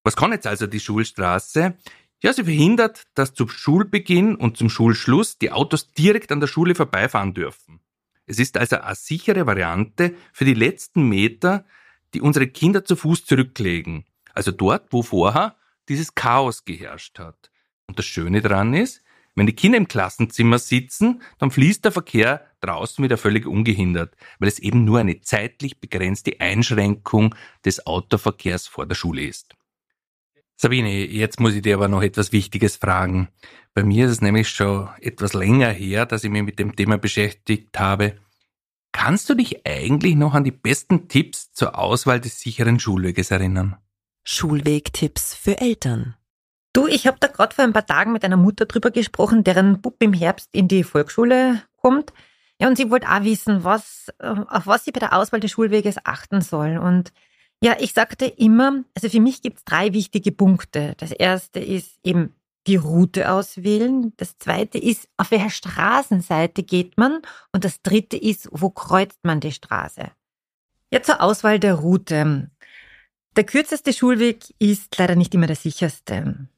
Was 0.04 0.14
kann 0.14 0.30
jetzt 0.30 0.46
also 0.46 0.68
die 0.68 0.78
Schulstraße? 0.78 1.76
Ja, 2.22 2.32
sie 2.32 2.44
verhindert, 2.44 3.02
dass 3.14 3.34
zum 3.34 3.48
Schulbeginn 3.48 4.36
und 4.36 4.56
zum 4.56 4.70
Schulschluss 4.70 5.36
die 5.36 5.50
Autos 5.50 5.90
direkt 5.90 6.30
an 6.30 6.38
der 6.38 6.46
Schule 6.46 6.76
vorbeifahren 6.76 7.34
dürfen. 7.34 7.80
Es 8.26 8.38
ist 8.38 8.56
also 8.58 8.76
eine 8.76 8.94
sichere 8.94 9.44
Variante 9.44 10.14
für 10.32 10.44
die 10.44 10.54
letzten 10.54 11.08
Meter, 11.08 11.64
die 12.14 12.20
unsere 12.20 12.46
Kinder 12.46 12.84
zu 12.84 12.94
Fuß 12.94 13.24
zurücklegen. 13.24 14.04
Also 14.34 14.52
dort, 14.52 14.92
wo 14.92 15.02
vorher 15.02 15.56
dieses 15.88 16.14
Chaos 16.14 16.64
geherrscht 16.64 17.18
hat. 17.18 17.50
Und 17.86 17.98
das 17.98 18.06
Schöne 18.06 18.40
daran 18.40 18.74
ist, 18.74 19.02
wenn 19.36 19.46
die 19.46 19.54
Kinder 19.54 19.76
im 19.76 19.86
Klassenzimmer 19.86 20.58
sitzen, 20.58 21.20
dann 21.38 21.50
fließt 21.50 21.84
der 21.84 21.92
Verkehr 21.92 22.46
draußen 22.60 23.04
wieder 23.04 23.18
völlig 23.18 23.46
ungehindert, 23.46 24.16
weil 24.38 24.48
es 24.48 24.58
eben 24.58 24.84
nur 24.84 24.98
eine 24.98 25.20
zeitlich 25.20 25.78
begrenzte 25.78 26.40
Einschränkung 26.40 27.34
des 27.64 27.86
Autoverkehrs 27.86 28.66
vor 28.66 28.86
der 28.86 28.94
Schule 28.94 29.24
ist. 29.24 29.54
Sabine, 30.56 31.04
jetzt 31.06 31.38
muss 31.38 31.54
ich 31.54 31.60
dir 31.60 31.74
aber 31.74 31.88
noch 31.88 32.02
etwas 32.02 32.32
Wichtiges 32.32 32.76
fragen. 32.76 33.28
Bei 33.74 33.82
mir 33.82 34.06
ist 34.06 34.12
es 34.12 34.22
nämlich 34.22 34.48
schon 34.48 34.88
etwas 35.02 35.34
länger 35.34 35.70
her, 35.70 36.06
dass 36.06 36.24
ich 36.24 36.30
mich 36.30 36.42
mit 36.42 36.58
dem 36.58 36.74
Thema 36.74 36.96
beschäftigt 36.96 37.78
habe. 37.78 38.16
Kannst 38.90 39.28
du 39.28 39.34
dich 39.34 39.66
eigentlich 39.66 40.14
noch 40.14 40.32
an 40.32 40.44
die 40.44 40.50
besten 40.50 41.08
Tipps 41.08 41.52
zur 41.52 41.78
Auswahl 41.78 42.22
des 42.22 42.40
sicheren 42.40 42.80
Schulweges 42.80 43.30
erinnern? 43.30 43.76
Schulwegtipps 44.24 45.34
für 45.34 45.60
Eltern. 45.60 46.16
Du, 46.76 46.86
ich 46.86 47.06
habe 47.06 47.16
da 47.18 47.28
gerade 47.28 47.54
vor 47.54 47.64
ein 47.64 47.72
paar 47.72 47.86
Tagen 47.86 48.12
mit 48.12 48.22
einer 48.22 48.36
Mutter 48.36 48.66
drüber 48.66 48.90
gesprochen, 48.90 49.44
deren 49.44 49.80
Bub 49.80 49.96
im 50.00 50.12
Herbst 50.12 50.50
in 50.52 50.68
die 50.68 50.84
Volksschule 50.84 51.62
kommt. 51.76 52.12
Ja, 52.60 52.68
und 52.68 52.76
sie 52.76 52.90
wollte 52.90 53.10
auch 53.10 53.22
wissen, 53.22 53.64
was, 53.64 54.12
äh, 54.18 54.26
auf 54.26 54.66
was 54.66 54.84
sie 54.84 54.92
bei 54.92 55.00
der 55.00 55.14
Auswahl 55.14 55.40
des 55.40 55.52
Schulweges 55.52 55.96
achten 56.04 56.42
soll. 56.42 56.76
Und 56.76 57.14
ja, 57.62 57.76
ich 57.80 57.94
sagte 57.94 58.26
immer, 58.26 58.84
also 58.94 59.08
für 59.08 59.20
mich 59.20 59.40
gibt 59.40 59.56
es 59.56 59.64
drei 59.64 59.94
wichtige 59.94 60.32
Punkte. 60.32 60.92
Das 60.98 61.12
erste 61.12 61.60
ist 61.60 61.98
eben 62.04 62.34
die 62.66 62.76
Route 62.76 63.32
auswählen. 63.32 64.12
Das 64.18 64.36
zweite 64.36 64.76
ist, 64.76 65.08
auf 65.16 65.30
welcher 65.30 65.48
Straßenseite 65.48 66.62
geht 66.62 66.98
man? 66.98 67.22
Und 67.52 67.64
das 67.64 67.80
dritte 67.80 68.18
ist, 68.18 68.50
wo 68.52 68.68
kreuzt 68.68 69.20
man 69.22 69.40
die 69.40 69.52
Straße? 69.52 70.10
Ja, 70.92 71.02
zur 71.02 71.22
Auswahl 71.22 71.58
der 71.58 71.76
Route. 71.76 72.50
Der 73.34 73.44
kürzeste 73.44 73.94
Schulweg 73.94 74.54
ist 74.58 74.94
leider 74.98 75.14
nicht 75.14 75.34
immer 75.34 75.46
der 75.46 75.56
sicherste. 75.56 76.48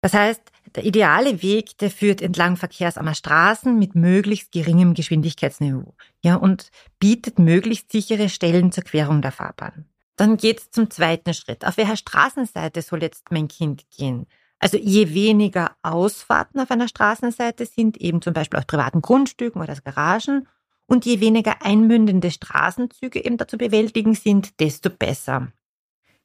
Das 0.00 0.14
heißt, 0.14 0.42
der 0.74 0.84
ideale 0.84 1.42
Weg, 1.42 1.76
der 1.78 1.90
führt 1.90 2.22
entlang 2.22 2.56
verkehrsarmer 2.56 3.14
Straßen 3.14 3.78
mit 3.78 3.94
möglichst 3.94 4.52
geringem 4.52 4.94
Geschwindigkeitsniveau. 4.94 5.94
Ja, 6.22 6.36
und 6.36 6.70
bietet 6.98 7.38
möglichst 7.38 7.90
sichere 7.92 8.28
Stellen 8.28 8.72
zur 8.72 8.84
Querung 8.84 9.20
der 9.20 9.32
Fahrbahn. 9.32 9.86
Dann 10.16 10.36
geht's 10.36 10.70
zum 10.70 10.90
zweiten 10.90 11.34
Schritt. 11.34 11.66
Auf 11.66 11.76
welcher 11.76 11.96
Straßenseite 11.96 12.82
soll 12.82 13.02
jetzt 13.02 13.30
mein 13.30 13.48
Kind 13.48 13.84
gehen? 13.90 14.26
Also 14.58 14.76
je 14.76 15.14
weniger 15.14 15.76
Ausfahrten 15.82 16.60
auf 16.60 16.70
einer 16.70 16.88
Straßenseite 16.88 17.64
sind, 17.66 17.96
eben 17.96 18.20
zum 18.20 18.34
Beispiel 18.34 18.58
aus 18.58 18.66
privaten 18.66 19.00
Grundstücken 19.00 19.62
oder 19.62 19.74
Garagen, 19.76 20.46
Und 20.86 21.06
je 21.06 21.20
weniger 21.20 21.62
einmündende 21.62 22.32
Straßenzüge 22.32 23.24
eben 23.24 23.36
dazu 23.36 23.56
bewältigen 23.56 24.14
sind, 24.14 24.58
desto 24.60 24.90
besser. 24.90 25.52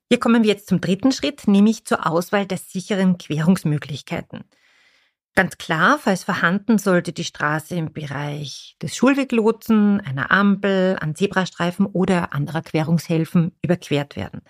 Hier 0.10 0.20
kommen 0.20 0.44
wir 0.44 0.52
jetzt 0.52 0.68
zum 0.68 0.82
dritten 0.82 1.12
Schritt, 1.12 1.48
nämlich 1.48 1.86
zur 1.86 2.06
Auswahl 2.06 2.46
der 2.46 2.60
sicheren 2.60 3.18
Querungsmöglichkeiten. 3.18 4.44
Ganz 5.34 5.58
klar, 5.58 6.00
falls 6.00 6.24
vorhanden, 6.24 6.78
sollte 6.78 7.12
die 7.12 7.24
Straße 7.24 7.76
im 7.76 7.92
Bereich 7.92 8.78
des 8.82 8.96
Schulweglotsen, 8.96 10.00
einer 10.00 10.32
Ampel, 10.32 10.96
an 11.02 11.16
Zebrastreifen 11.16 11.88
oder 11.88 12.34
anderer 12.34 12.62
Querungshilfen 12.62 13.52
überquert 13.62 14.16
werden. 14.16 14.42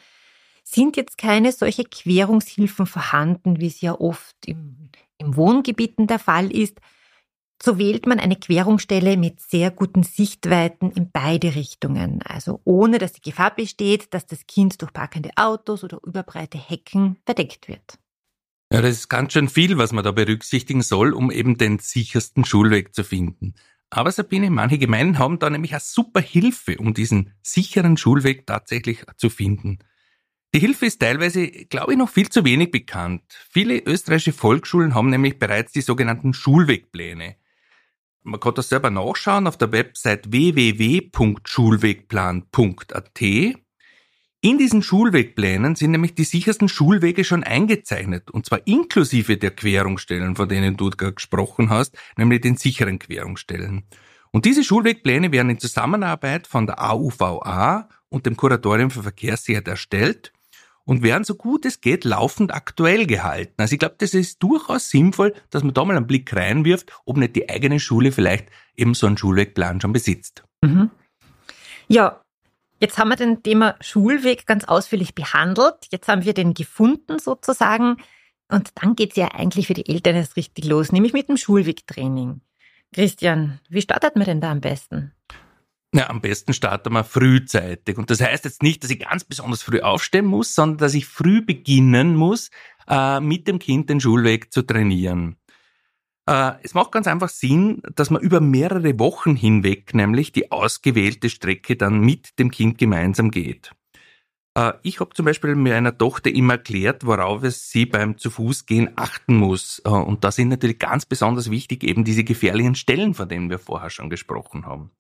Sind 0.64 0.98
jetzt 0.98 1.18
keine 1.18 1.52
solche 1.54 1.86
Querungshilfen 1.86 2.86
vorhanden, 2.86 3.60
wie 3.60 3.68
es 3.68 3.82
ja 3.82 4.00
oft 4.00 4.36
im, 4.46 4.90
im 5.18 5.36
Wohngebieten 5.36 6.06
der 6.06 6.20
Fall 6.20 6.52
ist, 6.52 6.80
so 7.62 7.78
wählt 7.78 8.06
man 8.06 8.20
eine 8.20 8.36
Querungsstelle 8.36 9.18
mit 9.18 9.40
sehr 9.40 9.72
guten 9.72 10.04
Sichtweiten 10.04 10.92
in 10.92 11.12
beide 11.12 11.56
Richtungen, 11.56 12.22
also 12.24 12.62
ohne 12.64 12.98
dass 12.98 13.14
die 13.14 13.22
Gefahr 13.22 13.56
besteht, 13.56 14.14
dass 14.14 14.26
das 14.26 14.46
Kind 14.48 14.82
durch 14.82 14.94
parkende 14.94 15.32
Autos 15.36 15.84
oder 15.84 16.00
überbreite 16.06 16.58
Hecken 16.58 17.18
verdeckt 17.26 17.68
wird. 17.68 17.98
Ja, 18.72 18.82
das 18.82 18.92
ist 18.92 19.10
ganz 19.10 19.34
schön 19.34 19.48
viel, 19.48 19.78
was 19.78 19.94
man 19.94 20.04
da 20.04 20.12
berücksichtigen 20.12 20.82
soll, 20.82 21.14
um 21.14 21.32
eben 21.32 21.58
den 21.58 21.80
sichersten 21.80 22.46
Schulweg 22.46 22.94
zu 22.94 23.04
finden. 23.04 23.54
Aber 23.90 24.12
Sabine, 24.12 24.50
manche 24.50 24.78
Gemeinden 24.78 25.20
haben 25.20 25.40
da 25.40 25.50
nämlich 25.50 25.72
eine 25.72 25.80
super 25.80 26.20
Hilfe, 26.20 26.78
um 26.78 26.94
diesen 26.94 27.34
sicheren 27.42 27.96
Schulweg 27.96 28.46
tatsächlich 28.46 29.06
zu 29.16 29.30
finden. 29.30 29.80
Die 30.54 30.60
Hilfe 30.60 30.88
ist 30.88 31.00
teilweise, 31.00 31.48
glaube 31.48 31.94
ich, 31.94 31.98
noch 31.98 32.10
viel 32.10 32.30
zu 32.30 32.44
wenig 32.44 32.72
bekannt. 32.72 33.24
Viele 33.50 33.80
österreichische 33.80 34.34
Volksschulen 34.34 34.96
haben 34.96 35.10
nämlich 35.10 35.38
bereits 35.38 35.72
die 35.72 35.82
sogenannten 35.82 36.34
Schulwegpläne. 36.34 37.36
Man 38.28 38.40
kann 38.40 38.56
das 38.56 38.70
selber 38.70 38.90
nachschauen 38.90 39.46
auf 39.46 39.56
der 39.56 39.72
Website 39.72 40.32
www.schulwegplan.at. 40.32 43.22
In 44.42 44.58
diesen 44.58 44.82
Schulwegplänen 44.82 45.76
sind 45.76 45.92
nämlich 45.92 46.16
die 46.16 46.24
sichersten 46.24 46.68
Schulwege 46.68 47.24
schon 47.24 47.44
eingezeichnet, 47.44 48.32
und 48.32 48.48
zwar 48.48 48.66
inklusive 48.66 49.38
der 49.38 49.52
Querungsstellen, 49.52 50.36
von 50.36 50.50
denen 50.50 50.76
du 50.76 50.90
gerade 50.90 51.14
gesprochen 51.14 51.70
hast, 51.70 51.96
nämlich 52.18 52.42
den 52.42 52.58
sicheren 52.58 52.98
Querungsstellen. 52.98 53.84
Und 54.32 54.46
diese 54.46 54.64
Schulwegpläne 54.64 55.32
werden 55.32 55.52
in 55.52 55.60
Zusammenarbeit 55.60 56.48
von 56.48 56.66
der 56.66 56.84
AUVA 56.84 57.90
und 58.10 58.26
dem 58.26 58.38
Kuratorium 58.38 58.90
für 58.90 59.04
Verkehrssicherheit 59.04 59.68
erstellt 59.68 60.34
und 60.86 61.04
werden 61.04 61.24
so 61.24 61.36
gut 61.36 61.66
es 61.66 61.82
geht 61.82 62.06
laufend 62.06 62.54
aktuell 62.54 63.06
gehalten. 63.06 63.56
Also 63.58 63.74
ich 63.74 63.80
glaube, 63.80 63.96
das 63.98 64.14
ist 64.14 64.42
durchaus 64.42 64.90
sinnvoll, 64.90 65.34
dass 65.50 65.64
man 65.64 65.74
da 65.74 65.84
mal 65.84 65.98
einen 65.98 66.08
Blick 66.08 66.34
reinwirft, 66.34 66.92
ob 67.06 67.18
nicht 67.18 67.36
die 67.36 67.50
eigene 67.50 67.80
Schule 67.80 68.12
vielleicht 68.12 68.50
eben 68.76 68.94
so 68.94 69.08
einen 69.08 69.18
Schulwegplan 69.18 69.82
schon 69.82 69.94
besitzt. 69.94 70.44
Mhm. 70.62 70.92
Ja, 71.88 72.22
jetzt 72.80 72.98
haben 72.98 73.10
wir 73.10 73.16
den 73.16 73.44
Thema 73.44 73.76
Schulweg 73.82 74.46
ganz 74.46 74.66
ausführlich 74.66 75.16
behandelt. 75.16 75.88
Jetzt 75.92 76.08
haben 76.08 76.24
wir 76.24 76.34
den 76.34 76.54
gefunden 76.54 77.20
sozusagen. 77.20 77.98
Und 78.48 78.72
dann 78.76 78.96
geht's 78.96 79.16
ja 79.16 79.30
eigentlich 79.34 79.68
für 79.68 79.74
die 79.74 79.90
Eltern 79.90 80.16
erst 80.16 80.36
richtig 80.36 80.66
los, 80.66 80.92
nämlich 80.92 81.14
mit 81.14 81.30
dem 81.30 81.38
Schulwegtraining. 81.38 82.42
Christian, 82.94 83.60
wie 83.70 83.82
startet 83.82 84.16
man 84.16 84.26
denn 84.26 84.42
da 84.42 84.52
am 84.52 84.62
besten? 84.62 85.12
Ja, 85.96 86.10
am 86.10 86.20
besten 86.20 86.52
starten 86.52 86.92
wir 86.92 87.06
frühzeitig. 87.06 87.98
Und 87.98 88.10
das 88.10 88.20
heißt 88.20 88.44
jetzt 88.44 88.62
nicht, 88.62 88.84
dass 88.84 88.92
ich 88.92 89.00
ganz 89.00 89.24
besonders 89.24 89.64
früh 89.64 89.80
aufstehen 89.80 90.26
muss, 90.26 90.54
sondern 90.54 90.80
dass 90.80 90.94
ich 90.94 91.06
früh 91.06 91.42
beginnen 91.42 92.18
muss, 92.18 92.50
äh, 92.90 93.22
mit 93.22 93.48
dem 93.48 93.60
Kind 93.60 93.90
den 93.90 94.02
Schulweg 94.02 94.52
zu 94.52 94.64
trainieren. 94.64 95.38
Äh, 96.26 96.52
es 96.64 96.74
macht 96.74 96.92
ganz 96.92 97.08
einfach 97.08 97.30
Sinn, 97.30 97.82
dass 97.96 98.10
man 98.10 98.22
über 98.22 98.42
mehrere 98.42 99.00
Wochen 99.00 99.38
hinweg 99.38 99.94
nämlich 99.94 100.34
die 100.34 100.52
ausgewählte 100.52 101.30
Strecke 101.30 101.78
dann 101.78 102.02
mit 102.02 102.40
dem 102.40 102.52
Kind 102.52 102.78
gemeinsam 102.78 103.32
geht. 103.32 103.72
Äh, 104.54 104.74
ich 104.84 105.00
habe 105.00 105.14
zum 105.14 105.26
Beispiel 105.26 105.56
meiner 105.56 105.98
Tochter 105.98 106.30
immer 106.30 106.56
erklärt, 106.56 107.06
worauf 107.06 107.44
es 107.44 107.70
sie 107.70 107.86
beim 107.86 108.18
zu 108.18 108.32
Fuß 108.32 108.66
gehen 108.66 108.90
achten 108.98 109.38
muss. 109.38 109.82
Äh, 109.86 109.90
und 109.92 110.26
da 110.26 110.32
sind 110.34 110.50
natürlich 110.50 110.80
ganz 110.80 111.06
besonders 111.06 111.50
wichtig 111.50 111.86
eben 111.86 112.04
diese 112.04 112.26
gefährlichen 112.26 112.76
Stellen, 112.76 113.14
von 113.14 113.30
denen 113.30 113.50
wir 113.50 113.60
vorher 113.60 113.90
schon 113.90 114.10
gesprochen 114.10 114.66
haben. 114.66 114.92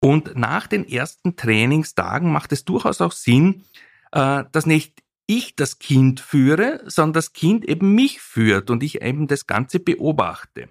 Und 0.00 0.36
nach 0.36 0.66
den 0.66 0.86
ersten 0.88 1.36
Trainingstagen 1.36 2.30
macht 2.30 2.52
es 2.52 2.64
durchaus 2.64 3.00
auch 3.00 3.12
Sinn, 3.12 3.64
äh, 4.12 4.44
dass 4.52 4.66
nicht 4.66 5.02
ich 5.26 5.56
das 5.56 5.78
Kind 5.78 6.20
führe, 6.20 6.82
sondern 6.86 7.14
das 7.14 7.32
Kind 7.32 7.64
eben 7.64 7.94
mich 7.94 8.20
führt 8.20 8.70
und 8.70 8.82
ich 8.82 9.02
eben 9.02 9.26
das 9.26 9.46
Ganze 9.46 9.80
beobachte. 9.80 10.68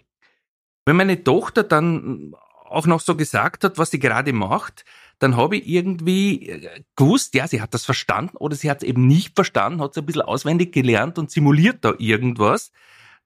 Wenn 0.86 0.96
meine 0.96 1.24
Tochter 1.24 1.63
dann 1.63 2.34
auch 2.65 2.88
noch 2.88 3.01
so 3.01 3.15
gesagt 3.15 3.63
hat, 3.63 3.77
was 3.77 3.91
sie 3.91 4.00
gerade 4.00 4.34
macht, 4.34 4.86
dann 5.20 5.38
habe 5.38 5.58
ich 5.58 5.67
irgendwie 5.67 6.50
äh, 6.50 6.84
gewusst, 6.96 7.36
ja, 7.36 7.48
sie 7.48 7.62
hat 7.62 7.74
das 7.74 7.86
verstanden 7.86 8.38
oder 8.38 8.55
sie 8.55 8.70
hat 8.70 8.84
es 8.84 8.88
eben 8.88 9.08
nicht 9.08 9.36
verstanden, 9.36 9.82
hat 9.82 9.91
es 9.91 9.98
ein 9.98 10.05
bisschen 10.05 10.24
auswendig 10.24 10.74
gelernt 10.74 11.17
und 11.17 11.32
simuliert 11.32 11.79
da 11.82 11.94
irgendwas. 11.98 12.72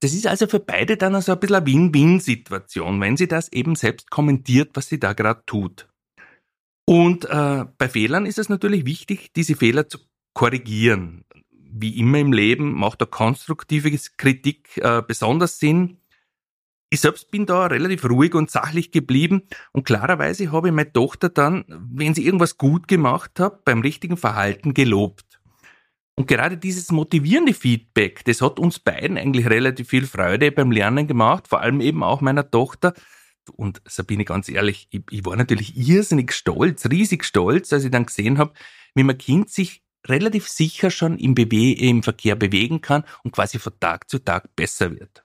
Das 0.02 0.14
ist 0.14 0.28
also 0.28 0.48
für 0.48 0.60
beide 0.60 0.98
dann 0.98 1.16
also 1.16 1.34
ein 1.34 1.40
bisschen 1.40 1.58
eine 1.58 1.66
Win-Win-Situation, 1.66 3.02
wenn 3.02 3.18
sie 3.18 3.28
das 3.28 3.52
eben 3.52 3.76
selbst 3.76 4.10
kommentiert, 4.10 4.72
was 4.74 4.88
sie 4.88 5.00
da 5.00 5.14
gerade 5.14 5.44
tut. 5.46 5.89
Und 6.90 7.26
äh, 7.26 7.66
bei 7.78 7.88
Fehlern 7.88 8.26
ist 8.26 8.40
es 8.40 8.50
natürlich 8.50 8.84
wichtig, 8.84 9.32
diese 9.36 9.56
Fehler 9.56 9.88
zu 9.88 10.00
korrigieren. 10.34 11.24
Wie 11.52 12.00
immer 12.00 12.18
im 12.18 12.34
Leben 12.34 12.74
macht 12.74 13.00
eine 13.00 13.12
konstruktive 13.12 13.96
Kritik 14.18 14.76
äh, 14.78 15.04
besonders 15.08 15.60
Sinn. 15.60 16.00
Ich 16.90 17.02
selbst 17.02 17.30
bin 17.30 17.46
da 17.46 17.68
relativ 17.68 18.06
ruhig 18.06 18.34
und 18.34 18.50
sachlich 18.50 18.90
geblieben 18.90 19.44
und 19.72 19.84
klarerweise 19.86 20.52
habe 20.52 20.70
ich 20.70 20.74
meine 20.74 20.92
Tochter 20.92 21.30
dann, 21.30 21.64
wenn 21.68 22.16
sie 22.16 22.26
irgendwas 22.26 22.58
gut 22.58 22.88
gemacht 22.88 23.40
hat, 23.40 23.66
beim 23.66 23.82
richtigen 23.82 24.18
Verhalten 24.18 24.74
gelobt. 24.74 25.40
Und 26.16 26.28
gerade 26.28 26.58
dieses 26.58 26.92
motivierende 26.92 27.54
Feedback, 27.54 28.26
das 28.26 28.42
hat 28.42 28.58
uns 28.58 28.80
beiden 28.80 29.16
eigentlich 29.16 29.48
relativ 29.48 29.90
viel 29.90 30.08
Freude 30.08 30.52
beim 30.52 30.72
Lernen 30.72 31.06
gemacht, 31.06 31.50
vor 31.50 31.62
allem 31.62 31.82
eben 31.82 32.02
auch 32.02 32.22
meiner 32.22 32.50
Tochter, 32.50 32.96
und 33.50 33.82
Sabine, 33.86 34.26
ganz 34.26 34.50
ehrlich, 34.50 34.88
ich, 34.92 35.04
ich 35.10 35.26
war 35.26 35.36
natürlich 35.36 35.76
irrsinnig 35.78 36.32
stolz, 36.32 36.86
riesig 36.86 37.24
stolz, 37.24 37.74
als 37.74 37.84
ich 37.84 37.92
dann 37.92 38.06
gesehen 38.06 38.38
habe, 38.38 38.54
wie 38.96 39.04
mein 39.04 39.18
Kind 39.18 39.50
sich 39.50 39.84
relativ 40.08 40.48
sicher 40.48 40.92
schon 40.92 41.18
im, 41.18 41.36
Bewe 41.36 41.74
im 41.74 42.04
Verkehr 42.04 42.36
bewegen 42.36 42.82
kann 42.82 43.04
und 43.24 43.32
quasi 43.32 43.60
von 43.60 43.74
Tag 43.80 44.10
zu 44.10 44.20
Tag 44.20 44.56
besser 44.56 44.92
wird. 44.92 45.24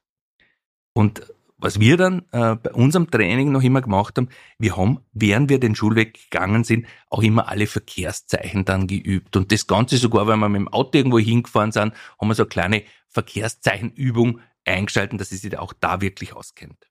Und 0.92 1.22
was 1.56 1.80
wir 1.80 1.96
dann 1.96 2.26
äh, 2.32 2.56
bei 2.56 2.72
unserem 2.72 3.10
Training 3.10 3.50
noch 3.50 3.62
immer 3.62 3.80
gemacht 3.80 4.18
haben, 4.18 4.28
wir 4.58 4.76
haben, 4.76 5.00
während 5.12 5.48
wir 5.48 5.58
den 5.58 5.74
Schulweg 5.74 6.30
gegangen 6.30 6.64
sind, 6.64 6.86
auch 7.08 7.22
immer 7.22 7.48
alle 7.48 7.66
Verkehrszeichen 7.66 8.64
dann 8.64 8.86
geübt. 8.86 9.36
Und 9.36 9.50
das 9.50 9.66
Ganze 9.66 9.96
sogar, 9.96 10.26
wenn 10.26 10.40
wir 10.40 10.48
mit 10.48 10.60
dem 10.60 10.68
Auto 10.68 10.98
irgendwo 10.98 11.18
hingefahren 11.18 11.72
sind, 11.72 11.94
haben 12.20 12.28
wir 12.28 12.34
so 12.34 12.42
eine 12.42 12.48
kleine 12.48 12.82
Verkehrszeichenübung 13.08 14.40
eingeschalten, 14.66 15.16
dass 15.18 15.30
sie 15.30 15.36
sich 15.36 15.56
auch 15.56 15.72
da 15.72 16.00
wirklich 16.00 16.34
auskennt. 16.34 16.90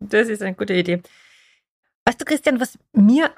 Das 0.00 0.28
ist 0.28 0.42
eine 0.42 0.54
gute 0.54 0.74
Idee. 0.74 1.02
Weißt 2.04 2.20
du, 2.20 2.24
Christian, 2.24 2.60
was 2.60 2.78
mir 2.92 3.32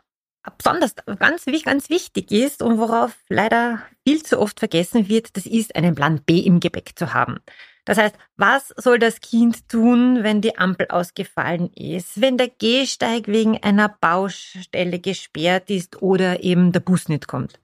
besonders 0.56 0.94
ganz, 1.18 1.44
ganz 1.64 1.90
wichtig 1.90 2.30
ist 2.32 2.62
und 2.62 2.78
worauf 2.78 3.16
leider 3.28 3.82
viel 4.06 4.22
zu 4.22 4.38
oft 4.38 4.58
vergessen 4.58 5.08
wird, 5.08 5.36
das 5.36 5.46
ist, 5.46 5.74
einen 5.76 5.94
Plan 5.94 6.22
B 6.24 6.38
im 6.38 6.60
Gepäck 6.60 6.98
zu 6.98 7.12
haben. 7.12 7.40
Das 7.84 7.98
heißt, 7.98 8.16
was 8.36 8.72
soll 8.76 8.98
das 8.98 9.20
Kind 9.20 9.68
tun, 9.68 10.22
wenn 10.22 10.40
die 10.40 10.56
Ampel 10.56 10.86
ausgefallen 10.88 11.72
ist, 11.74 12.20
wenn 12.20 12.36
der 12.38 12.48
Gehsteig 12.48 13.26
wegen 13.26 13.62
einer 13.62 13.88
Baustelle 13.88 15.00
gesperrt 15.00 15.70
ist 15.70 16.00
oder 16.00 16.42
eben 16.42 16.72
der 16.72 16.80
Bus 16.80 17.08
nicht 17.08 17.26
kommt? 17.26 17.58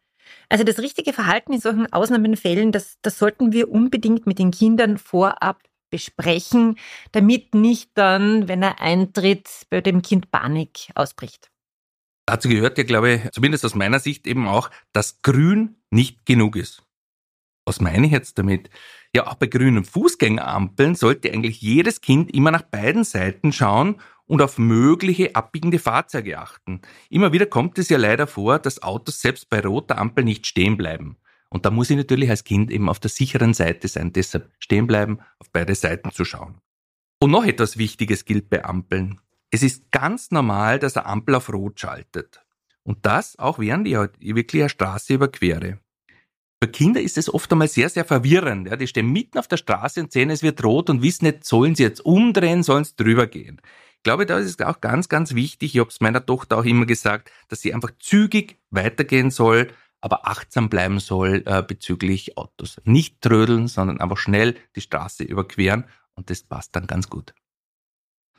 Also 0.48 0.64
das 0.64 0.78
richtige 0.78 1.12
Verhalten 1.12 1.52
in 1.52 1.60
solchen 1.60 1.92
Ausnahmenfällen, 1.92 2.72
das, 2.72 2.98
das 3.02 3.18
sollten 3.18 3.52
wir 3.52 3.70
unbedingt 3.70 4.26
mit 4.26 4.38
den 4.38 4.50
Kindern 4.50 4.98
vorab 4.98 5.62
besprechen, 5.90 6.78
damit 7.12 7.54
nicht 7.54 7.90
dann, 7.94 8.48
wenn 8.48 8.62
er 8.62 8.80
eintritt, 8.80 9.48
bei 9.70 9.80
dem 9.80 10.02
Kind 10.02 10.30
Panik 10.30 10.90
ausbricht. 10.94 11.50
Dazu 12.26 12.48
gehört 12.48 12.76
ja, 12.78 12.84
glaube 12.84 13.12
ich, 13.12 13.30
zumindest 13.30 13.64
aus 13.64 13.74
meiner 13.74 14.00
Sicht 14.00 14.26
eben 14.26 14.48
auch, 14.48 14.70
dass 14.92 15.22
grün 15.22 15.76
nicht 15.90 16.26
genug 16.26 16.56
ist. 16.56 16.82
Was 17.64 17.80
meine 17.80 18.06
ich 18.06 18.12
jetzt 18.12 18.38
damit? 18.38 18.70
Ja, 19.14 19.26
auch 19.26 19.34
bei 19.34 19.46
grünen 19.46 19.84
Fußgängerampeln 19.84 20.94
sollte 20.94 21.32
eigentlich 21.32 21.60
jedes 21.60 22.00
Kind 22.00 22.32
immer 22.32 22.50
nach 22.50 22.62
beiden 22.62 23.04
Seiten 23.04 23.52
schauen 23.52 24.00
und 24.26 24.42
auf 24.42 24.58
mögliche 24.58 25.34
abbiegende 25.34 25.78
Fahrzeuge 25.78 26.38
achten. 26.38 26.80
Immer 27.10 27.32
wieder 27.32 27.46
kommt 27.46 27.78
es 27.78 27.88
ja 27.88 27.98
leider 27.98 28.26
vor, 28.26 28.58
dass 28.58 28.82
Autos 28.82 29.20
selbst 29.20 29.48
bei 29.48 29.60
roter 29.60 29.98
Ampel 29.98 30.24
nicht 30.24 30.46
stehen 30.46 30.76
bleiben. 30.76 31.16
Und 31.48 31.64
da 31.64 31.70
muss 31.70 31.90
ich 31.90 31.96
natürlich 31.96 32.30
als 32.30 32.44
Kind 32.44 32.70
eben 32.70 32.88
auf 32.88 33.00
der 33.00 33.10
sicheren 33.10 33.54
Seite 33.54 33.88
sein, 33.88 34.12
deshalb 34.12 34.50
stehen 34.58 34.86
bleiben, 34.86 35.20
auf 35.38 35.50
beide 35.50 35.74
Seiten 35.74 36.10
zu 36.10 36.24
schauen. 36.24 36.58
Und 37.20 37.30
noch 37.30 37.44
etwas 37.44 37.78
Wichtiges 37.78 38.24
gilt 38.24 38.50
bei 38.50 38.64
Ampeln. 38.64 39.20
Es 39.50 39.62
ist 39.62 39.90
ganz 39.90 40.30
normal, 40.30 40.78
dass 40.78 40.96
eine 40.96 41.06
Ampel 41.06 41.36
auf 41.36 41.52
Rot 41.52 41.80
schaltet. 41.80 42.42
Und 42.82 43.06
das 43.06 43.38
auch 43.38 43.58
während 43.58 43.88
ich 43.88 43.96
halt 43.96 44.20
wirklich 44.20 44.62
eine 44.62 44.68
Straße 44.68 45.14
überquere. 45.14 45.78
Für 46.62 46.70
Kinder 46.70 47.00
ist 47.00 47.18
es 47.18 47.32
oft 47.32 47.50
einmal 47.52 47.68
sehr, 47.68 47.88
sehr 47.88 48.04
verwirrend. 48.04 48.68
Ja, 48.68 48.76
die 48.76 48.86
stehen 48.86 49.12
mitten 49.12 49.38
auf 49.38 49.48
der 49.48 49.58
Straße 49.58 50.00
und 50.00 50.12
sehen, 50.12 50.30
es 50.30 50.42
wird 50.42 50.64
rot 50.64 50.88
und 50.88 51.02
wissen 51.02 51.26
nicht, 51.26 51.44
sollen 51.44 51.74
sie 51.74 51.82
jetzt 51.82 52.00
umdrehen, 52.04 52.62
sollen 52.62 52.84
sie 52.84 52.96
drüber 52.96 53.26
gehen. 53.26 53.60
glaube, 54.06 54.24
da 54.24 54.38
ist 54.38 54.46
es 54.46 54.66
auch 54.66 54.80
ganz, 54.80 55.08
ganz 55.08 55.34
wichtig, 55.34 55.74
ich 55.74 55.80
habe 55.80 55.90
es 55.90 56.00
meiner 56.00 56.24
Tochter 56.24 56.58
auch 56.58 56.64
immer 56.64 56.86
gesagt, 56.86 57.30
dass 57.48 57.60
sie 57.60 57.74
einfach 57.74 57.90
zügig 57.98 58.56
weitergehen 58.70 59.30
soll, 59.30 59.68
aber 60.00 60.26
achtsam 60.26 60.68
bleiben 60.68 61.00
soll 61.00 61.42
äh, 61.46 61.62
bezüglich 61.62 62.36
Autos. 62.36 62.80
Nicht 62.84 63.20
trödeln, 63.20 63.68
sondern 63.68 64.00
einfach 64.00 64.18
schnell 64.18 64.56
die 64.74 64.80
Straße 64.80 65.24
überqueren 65.24 65.84
und 66.14 66.30
das 66.30 66.42
passt 66.42 66.76
dann 66.76 66.86
ganz 66.86 67.08
gut. 67.08 67.34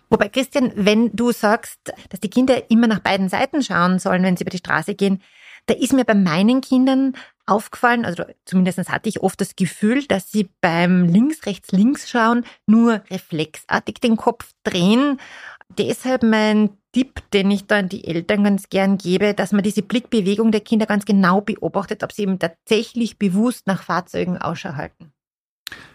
Wobei, 0.09 0.29
Christian, 0.29 0.71
wenn 0.75 1.11
du 1.13 1.31
sagst, 1.31 1.93
dass 2.09 2.21
die 2.21 2.29
Kinder 2.29 2.71
immer 2.71 2.87
nach 2.87 2.99
beiden 2.99 3.27
Seiten 3.27 3.61
schauen 3.61 3.99
sollen, 3.99 4.23
wenn 4.23 4.37
sie 4.37 4.43
über 4.43 4.51
die 4.51 4.57
Straße 4.57 4.95
gehen, 4.95 5.21
da 5.65 5.73
ist 5.73 5.91
mir 5.91 6.05
bei 6.05 6.15
meinen 6.15 6.61
Kindern 6.61 7.13
aufgefallen, 7.45 8.05
also 8.05 8.23
zumindest 8.45 8.89
hatte 8.89 9.09
ich 9.09 9.21
oft 9.21 9.39
das 9.41 9.55
Gefühl, 9.55 10.05
dass 10.05 10.31
sie 10.31 10.49
beim 10.61 11.05
links, 11.05 11.45
rechts, 11.45 11.71
links 11.71 12.09
schauen 12.09 12.45
nur 12.65 13.03
reflexartig 13.09 13.95
den 13.95 14.15
Kopf 14.15 14.51
drehen. 14.63 15.19
Deshalb 15.77 16.23
mein 16.23 16.69
Tipp, 16.91 17.21
den 17.31 17.51
ich 17.51 17.67
da 17.67 17.79
an 17.79 17.89
die 17.89 18.05
Eltern 18.05 18.43
ganz 18.43 18.69
gern 18.69 18.97
gebe, 18.97 19.33
dass 19.33 19.51
man 19.51 19.63
diese 19.63 19.83
Blickbewegung 19.83 20.51
der 20.51 20.61
Kinder 20.61 20.85
ganz 20.85 21.05
genau 21.05 21.41
beobachtet, 21.41 22.03
ob 22.03 22.11
sie 22.11 22.23
eben 22.23 22.39
tatsächlich 22.39 23.19
bewusst 23.19 23.67
nach 23.67 23.83
Fahrzeugen 23.83 24.37
Ausschau 24.37 24.73
halten. 24.73 25.11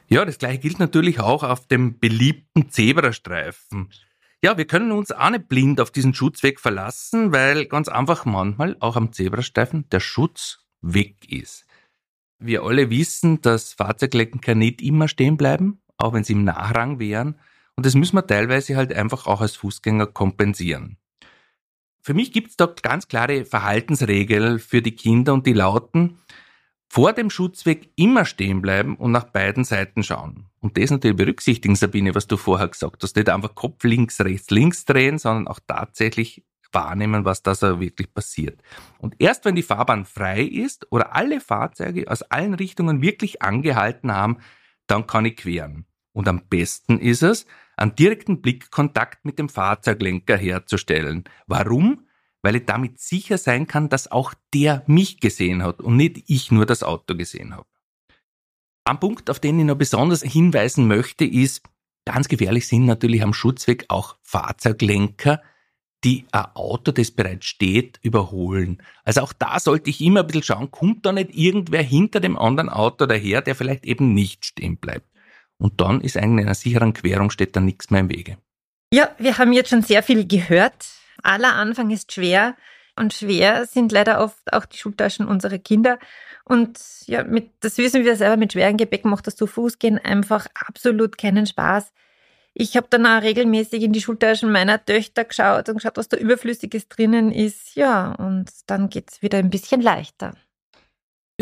Ja, 0.09 0.25
das 0.25 0.38
gleiche 0.38 0.59
gilt 0.59 0.79
natürlich 0.79 1.21
auch 1.21 1.43
auf 1.43 1.67
dem 1.67 1.99
beliebten 1.99 2.69
Zebrastreifen. 2.71 3.88
Ja, 4.45 4.59
wir 4.59 4.67
können 4.67 4.93
uns 4.93 5.11
auch 5.12 5.31
nicht 5.31 5.49
blind 5.49 5.81
auf 5.81 5.91
diesen 5.91 6.14
Schutzweg 6.14 6.61
verlassen, 6.61 7.33
weil 7.33 7.67
ganz 7.67 7.88
einfach 7.88 8.25
manchmal 8.25 8.76
auch 8.81 8.97
am 8.97 9.12
Zebrastreifen 9.12 9.88
der 9.91 10.00
Schutz 10.00 10.67
weg 10.81 11.31
ist. 11.31 11.64
Wir 12.38 12.64
alle 12.64 12.91
wissen, 12.91 13.41
dass 13.41 13.73
Fahrzeuglenker 13.73 14.55
nicht 14.57 14.83
immer 14.83 15.07
stehen 15.07 15.37
bleiben, 15.37 15.81
auch 15.97 16.12
wenn 16.12 16.25
sie 16.25 16.33
im 16.33 16.45
Nachrang 16.45 16.99
wären. 16.99 17.38
Und 17.76 17.87
das 17.87 17.95
müssen 17.95 18.17
wir 18.17 18.26
teilweise 18.26 18.76
halt 18.76 18.93
einfach 18.93 19.26
auch 19.26 19.41
als 19.41 19.57
Fußgänger 19.57 20.07
kompensieren. 20.07 20.99
Für 22.00 22.14
mich 22.14 22.33
gibt 22.33 22.50
es 22.50 22.57
da 22.57 22.67
ganz 22.67 23.09
klare 23.09 23.45
Verhaltensregeln 23.45 24.59
für 24.59 24.83
die 24.83 24.97
Kinder 24.97 25.33
und 25.33 25.47
die 25.47 25.52
lauten, 25.52 26.19
vor 26.88 27.14
dem 27.14 27.31
Schutzweg 27.31 27.91
immer 27.97 28.26
stehen 28.26 28.61
bleiben 28.61 28.97
und 28.97 29.12
nach 29.12 29.25
beiden 29.25 29.64
Seiten 29.64 30.02
schauen. 30.02 30.50
Und 30.61 30.76
das 30.76 30.91
natürlich 30.91 31.17
berücksichtigen, 31.17 31.75
Sabine, 31.75 32.14
was 32.14 32.26
du 32.26 32.37
vorher 32.37 32.69
gesagt 32.69 33.02
hast. 33.02 33.17
Nicht 33.17 33.31
einfach 33.31 33.55
Kopf 33.55 33.83
links, 33.85 34.21
rechts, 34.21 34.50
links 34.50 34.85
drehen, 34.85 35.17
sondern 35.17 35.49
auch 35.49 35.61
tatsächlich 35.67 36.45
wahrnehmen, 36.71 37.25
was 37.25 37.43
da 37.43 37.55
so 37.55 37.81
wirklich 37.81 38.12
passiert. 38.12 38.61
Und 38.99 39.14
erst 39.19 39.45
wenn 39.45 39.55
die 39.55 39.62
Fahrbahn 39.62 40.05
frei 40.05 40.43
ist 40.43 40.91
oder 40.91 41.14
alle 41.14 41.41
Fahrzeuge 41.41 42.11
aus 42.11 42.23
allen 42.23 42.55
Richtungen 42.55 43.00
wirklich 43.00 43.43
angehalten 43.43 44.12
haben, 44.12 44.38
dann 44.87 45.07
kann 45.07 45.25
ich 45.25 45.37
queren. 45.37 45.87
Und 46.12 46.28
am 46.28 46.42
besten 46.49 46.99
ist 46.99 47.23
es, 47.23 47.47
einen 47.76 47.95
direkten 47.95 48.42
Blickkontakt 48.42 49.25
mit 49.25 49.38
dem 49.38 49.49
Fahrzeuglenker 49.49 50.37
herzustellen. 50.37 51.25
Warum? 51.47 52.07
weil 52.42 52.57
ich 52.57 52.66
damit 52.66 53.00
sicher 53.00 53.38
sein 53.38 53.66
kann, 53.66 53.88
dass 53.88 54.11
auch 54.11 54.35
der 54.52 54.83
mich 54.87 55.21
gesehen 55.21 55.62
hat 55.62 55.81
und 55.81 55.97
nicht 55.97 56.25
ich 56.26 56.50
nur 56.50 56.66
das 56.66 56.83
Auto 56.83 57.14
gesehen 57.14 57.54
habe. 57.54 57.69
Ein 58.85 58.99
Punkt, 58.99 59.31
auf 59.31 59.38
den 59.38 59.61
ich 59.61 59.64
noch 59.64 59.76
besonders 59.76 60.23
hinweisen 60.23 60.88
möchte, 60.88 61.25
ist, 61.25 61.62
ganz 62.04 62.26
gefährlich 62.26 62.66
sind 62.66 62.85
natürlich 62.85 63.23
am 63.23 63.33
Schutzweg 63.33 63.85
auch 63.88 64.16
Fahrzeuglenker, 64.23 65.40
die 66.02 66.26
ein 66.33 66.47
Auto, 66.54 66.90
das 66.90 67.12
bereits 67.12 67.47
steht, 67.47 68.00
überholen. 68.02 68.83
Also 69.04 69.21
auch 69.21 69.33
da 69.33 69.61
sollte 69.61 69.88
ich 69.88 70.00
immer 70.00 70.21
ein 70.21 70.26
bisschen 70.26 70.42
schauen, 70.42 70.73
kommt 70.73 71.07
da 71.07 71.12
nicht 71.12 71.33
irgendwer 71.33 71.83
hinter 71.83 72.19
dem 72.19 72.37
anderen 72.37 72.71
Auto 72.71 73.07
daher, 73.07 73.40
der 73.40 73.54
vielleicht 73.54 73.85
eben 73.85 74.12
nicht 74.12 74.45
stehen 74.45 74.78
bleibt. 74.78 75.12
Und 75.62 75.81
dann 75.81 76.00
ist 76.00 76.16
eigentlich 76.16 76.42
in 76.42 76.49
einer 76.49 76.54
sicheren 76.54 76.92
Querung 76.92 77.31
steht 77.31 77.54
da 77.54 77.61
nichts 77.61 77.90
mehr 77.90 78.00
im 78.00 78.11
Wege. 78.11 78.37
Ja, 78.92 79.11
wir 79.19 79.38
haben 79.38 79.52
jetzt 79.52 79.71
schon 79.71 79.83
sehr 79.83 80.02
viel 80.02 80.26
gehört 80.26 80.75
aller 81.23 81.54
Anfang 81.54 81.90
ist 81.90 82.12
schwer 82.12 82.57
und 82.97 83.14
schwer 83.14 83.66
sind 83.66 83.92
leider 83.92 84.21
oft 84.21 84.52
auch 84.52 84.64
die 84.66 84.76
Schultaschen 84.76 85.26
unserer 85.26 85.59
Kinder. 85.59 85.99
Und 86.45 86.78
ja, 87.07 87.25
mit, 87.25 87.50
das 87.61 87.78
wissen 87.78 88.04
wir 88.04 88.16
selber, 88.16 88.37
mit 88.37 88.52
schwerem 88.52 88.76
Gepäck 88.76 89.04
macht 89.04 89.26
das 89.26 89.37
zu 89.37 89.47
Fuß 89.47 89.78
gehen 89.78 89.99
einfach 89.99 90.47
absolut 90.54 91.16
keinen 91.16 91.47
Spaß. 91.47 91.92
Ich 92.54 92.76
habe 92.76 92.88
dann 92.90 93.07
auch 93.07 93.23
regelmäßig 93.23 93.83
in 93.83 93.92
die 93.92 94.02
Schultaschen 94.02 94.52
meiner 94.52 94.85
Töchter 94.85 95.25
geschaut 95.25 95.69
und 95.71 95.76
geschaut, 95.76 95.97
was 95.97 96.09
da 96.09 96.19
Überflüssiges 96.19 96.89
drinnen 96.89 97.32
ist. 97.32 97.75
Ja, 97.76 98.13
und 98.13 98.50
dann 98.67 98.91
geht's 98.91 99.23
wieder 99.23 99.39
ein 99.39 99.49
bisschen 99.49 99.80
leichter. 99.80 100.34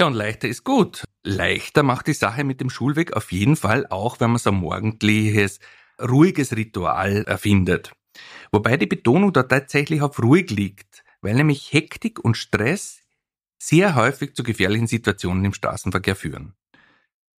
Ja, 0.00 0.06
und 0.06 0.14
leichter 0.14 0.48
ist 0.48 0.64
gut. 0.64 1.04
Leichter 1.24 1.82
macht 1.82 2.06
die 2.06 2.14
Sache 2.14 2.42
mit 2.42 2.62
dem 2.62 2.70
Schulweg 2.70 3.12
auf 3.12 3.32
jeden 3.32 3.54
Fall 3.54 3.86
auch, 3.90 4.18
wenn 4.18 4.30
man 4.30 4.38
so 4.38 4.48
ein 4.48 4.56
morgendliches, 4.56 5.60
ruhiges 6.00 6.56
Ritual 6.56 7.24
erfindet. 7.24 7.92
Wobei 8.50 8.78
die 8.78 8.86
Betonung 8.86 9.34
da 9.34 9.42
tatsächlich 9.42 10.00
auf 10.00 10.18
ruhig 10.22 10.48
liegt, 10.48 11.04
weil 11.20 11.34
nämlich 11.34 11.74
Hektik 11.74 12.18
und 12.18 12.38
Stress 12.38 13.00
sehr 13.58 13.94
häufig 13.94 14.34
zu 14.34 14.42
gefährlichen 14.42 14.86
Situationen 14.86 15.44
im 15.44 15.52
Straßenverkehr 15.52 16.16
führen. 16.16 16.54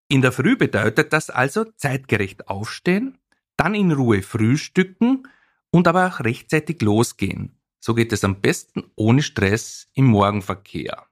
In 0.07 0.21
der 0.21 0.31
Früh 0.31 0.55
bedeutet 0.55 1.13
das 1.13 1.31
also 1.31 1.65
zeitgerecht 1.77 2.47
aufstehen, 2.47 3.17
dann 3.57 3.73
in 3.73 3.91
Ruhe 3.91 4.21
frühstücken 4.21 5.27
und 5.71 5.87
aber 5.87 6.05
auch 6.05 6.19
rechtzeitig 6.19 6.79
losgehen. 6.83 7.57
So 7.79 7.95
geht 7.95 8.13
es 8.13 8.23
am 8.23 8.39
besten 8.39 8.83
ohne 8.95 9.23
Stress 9.23 9.89
im 9.95 10.05
Morgenverkehr. 10.05 11.07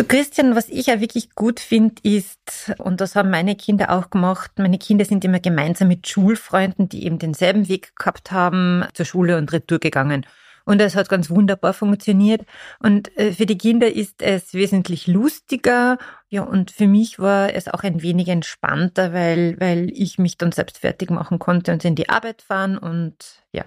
Du 0.00 0.06
Christian, 0.06 0.56
was 0.56 0.70
ich 0.70 0.86
ja 0.86 0.98
wirklich 0.98 1.34
gut 1.34 1.60
finde, 1.60 1.96
ist, 2.04 2.72
und 2.78 3.02
das 3.02 3.16
haben 3.16 3.28
meine 3.28 3.54
Kinder 3.54 3.90
auch 3.90 4.08
gemacht, 4.08 4.52
meine 4.56 4.78
Kinder 4.78 5.04
sind 5.04 5.26
immer 5.26 5.40
gemeinsam 5.40 5.88
mit 5.88 6.08
Schulfreunden, 6.08 6.88
die 6.88 7.04
eben 7.04 7.18
denselben 7.18 7.68
Weg 7.68 7.94
gehabt 7.96 8.32
haben, 8.32 8.82
zur 8.94 9.04
Schule 9.04 9.36
und 9.36 9.52
Retour 9.52 9.78
gegangen. 9.78 10.24
Und 10.64 10.80
es 10.80 10.96
hat 10.96 11.10
ganz 11.10 11.28
wunderbar 11.28 11.74
funktioniert. 11.74 12.46
Und 12.78 13.14
äh, 13.18 13.32
für 13.32 13.44
die 13.44 13.58
Kinder 13.58 13.92
ist 13.92 14.22
es 14.22 14.54
wesentlich 14.54 15.06
lustiger. 15.06 15.98
Ja, 16.30 16.44
und 16.44 16.70
für 16.70 16.86
mich 16.86 17.18
war 17.18 17.52
es 17.52 17.68
auch 17.68 17.82
ein 17.82 18.00
wenig 18.00 18.28
entspannter, 18.28 19.12
weil, 19.12 19.60
weil 19.60 19.90
ich 19.92 20.18
mich 20.18 20.38
dann 20.38 20.52
selbst 20.52 20.78
fertig 20.78 21.10
machen 21.10 21.38
konnte 21.38 21.72
und 21.72 21.84
in 21.84 21.94
die 21.94 22.08
Arbeit 22.08 22.40
fahren 22.40 22.78
und 22.78 23.42
ja. 23.52 23.66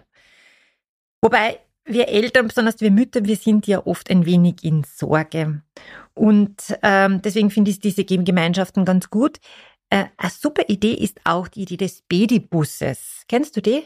Wobei 1.22 1.60
wir 1.86 2.08
Eltern, 2.08 2.48
besonders 2.48 2.80
wir 2.82 2.92
Mütter, 2.92 3.26
wir 3.26 3.36
sind 3.36 3.68
ja 3.68 3.86
oft 3.86 4.10
ein 4.10 4.26
wenig 4.26 4.64
in 4.64 4.84
Sorge. 4.84 5.62
Und 6.14 6.78
ähm, 6.84 7.22
deswegen 7.22 7.50
finde 7.50 7.72
ich 7.72 7.80
diese 7.80 8.06
Gemeinschaften 8.06 8.86
ganz 8.86 9.10
gut. 9.10 9.40
Äh, 9.90 10.06
eine 10.18 10.32
super 10.32 10.64
Idee 10.68 10.94
ist 10.94 11.20
auch 11.24 11.48
die 11.48 11.64
Idee 11.64 11.78
des 11.78 12.02
Bedibusses. 12.02 13.24
Kennst 13.28 13.58
du 13.58 13.62
die? 13.62 13.84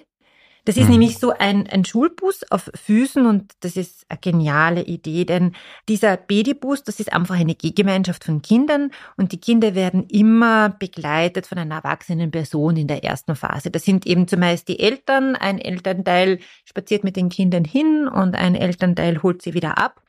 Das 0.68 0.76
ist 0.76 0.88
mhm. 0.88 0.92
nämlich 0.92 1.18
so 1.18 1.32
ein, 1.32 1.66
ein 1.68 1.86
Schulbus 1.86 2.44
auf 2.52 2.70
Füßen 2.76 3.26
und 3.26 3.54
das 3.62 3.78
ist 3.78 4.06
eine 4.10 4.20
geniale 4.20 4.84
Idee, 4.84 5.24
denn 5.24 5.54
dieser 5.88 6.18
Bedibus, 6.18 6.84
das 6.84 7.00
ist 7.00 7.14
einfach 7.14 7.36
eine 7.36 7.56
Gehgemeinschaft 7.56 8.26
von 8.26 8.42
Kindern 8.42 8.92
und 9.16 9.32
die 9.32 9.40
Kinder 9.40 9.76
werden 9.76 10.04
immer 10.10 10.68
begleitet 10.68 11.48
von 11.48 11.58
einer 11.58 11.76
erwachsenen 11.76 12.32
Person 12.32 12.76
in 12.76 12.88
der 12.88 13.06
ersten 13.06 13.38
Phase. 13.38 13.72
Das 13.72 13.86
sind 13.86 14.06
eben 14.06 14.28
zumeist 14.28 14.68
die 14.68 14.82
Eltern. 14.82 15.38
Ein 15.38 15.58
Elternteil 15.58 16.40
spaziert 16.66 17.06
mit 17.06 17.16
den 17.16 17.30
Kindern 17.30 17.64
hin 17.64 18.10
und 18.10 18.36
ein 18.36 18.54
Elternteil 18.54 19.24
holt 19.24 19.42
sie 19.42 19.54
wieder 19.54 19.78
ab. 19.78 20.02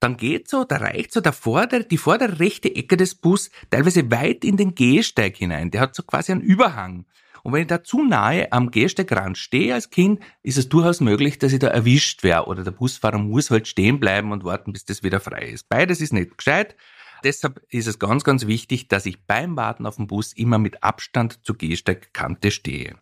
dann 0.00 0.16
geht 0.16 0.48
so, 0.48 0.64
da 0.64 0.78
reicht 0.78 1.12
so 1.12 1.20
der 1.20 1.32
vordere, 1.32 1.84
die 1.84 1.96
vordere 1.96 2.40
rechte 2.40 2.74
Ecke 2.74 2.96
des 2.96 3.14
Bus 3.14 3.50
teilweise 3.70 4.10
weit 4.10 4.44
in 4.44 4.56
den 4.56 4.74
Gehsteig 4.74 5.36
hinein. 5.36 5.70
Der 5.70 5.80
hat 5.80 5.94
so 5.94 6.02
quasi 6.02 6.32
einen 6.32 6.40
Überhang. 6.40 7.06
Und 7.46 7.52
wenn 7.52 7.60
ich 7.60 7.68
da 7.68 7.84
zu 7.84 8.02
nahe 8.02 8.50
am 8.50 8.72
Gehsteigrand 8.72 9.38
stehe 9.38 9.72
als 9.72 9.90
Kind, 9.90 10.20
ist 10.42 10.58
es 10.58 10.68
durchaus 10.68 11.00
möglich, 11.00 11.38
dass 11.38 11.52
ich 11.52 11.60
da 11.60 11.68
erwischt 11.68 12.24
wäre 12.24 12.46
oder 12.46 12.64
der 12.64 12.72
Busfahrer 12.72 13.18
muss 13.18 13.52
halt 13.52 13.68
stehen 13.68 14.00
bleiben 14.00 14.32
und 14.32 14.42
warten, 14.42 14.72
bis 14.72 14.84
das 14.84 15.04
wieder 15.04 15.20
frei 15.20 15.50
ist. 15.50 15.68
Beides 15.68 16.00
ist 16.00 16.12
nicht 16.12 16.36
gescheit. 16.36 16.74
Deshalb 17.22 17.64
ist 17.68 17.86
es 17.86 18.00
ganz, 18.00 18.24
ganz 18.24 18.48
wichtig, 18.48 18.88
dass 18.88 19.06
ich 19.06 19.24
beim 19.26 19.56
Warten 19.56 19.86
auf 19.86 19.94
den 19.94 20.08
Bus 20.08 20.32
immer 20.32 20.58
mit 20.58 20.82
Abstand 20.82 21.38
zur 21.46 21.56
Gehsteigkante 21.56 22.50
stehe. 22.50 22.96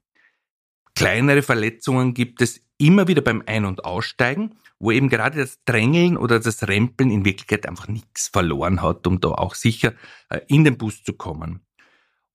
kleinere 0.94 1.40
Verletzungen 1.40 2.12
gibt 2.12 2.42
es 2.42 2.60
immer 2.76 3.08
wieder 3.08 3.22
beim 3.22 3.42
Ein- 3.46 3.64
und 3.64 3.86
Aussteigen, 3.86 4.56
wo 4.78 4.90
eben 4.90 5.08
gerade 5.08 5.38
das 5.38 5.64
Drängeln 5.64 6.18
oder 6.18 6.38
das 6.38 6.68
Rempeln 6.68 7.10
in 7.10 7.24
Wirklichkeit 7.24 7.66
einfach 7.66 7.88
nichts 7.88 8.28
verloren 8.28 8.82
hat, 8.82 9.06
um 9.06 9.22
da 9.22 9.28
auch 9.28 9.54
sicher 9.54 9.94
äh, 10.28 10.40
in 10.48 10.64
den 10.64 10.76
Bus 10.76 11.02
zu 11.02 11.14
kommen. 11.14 11.64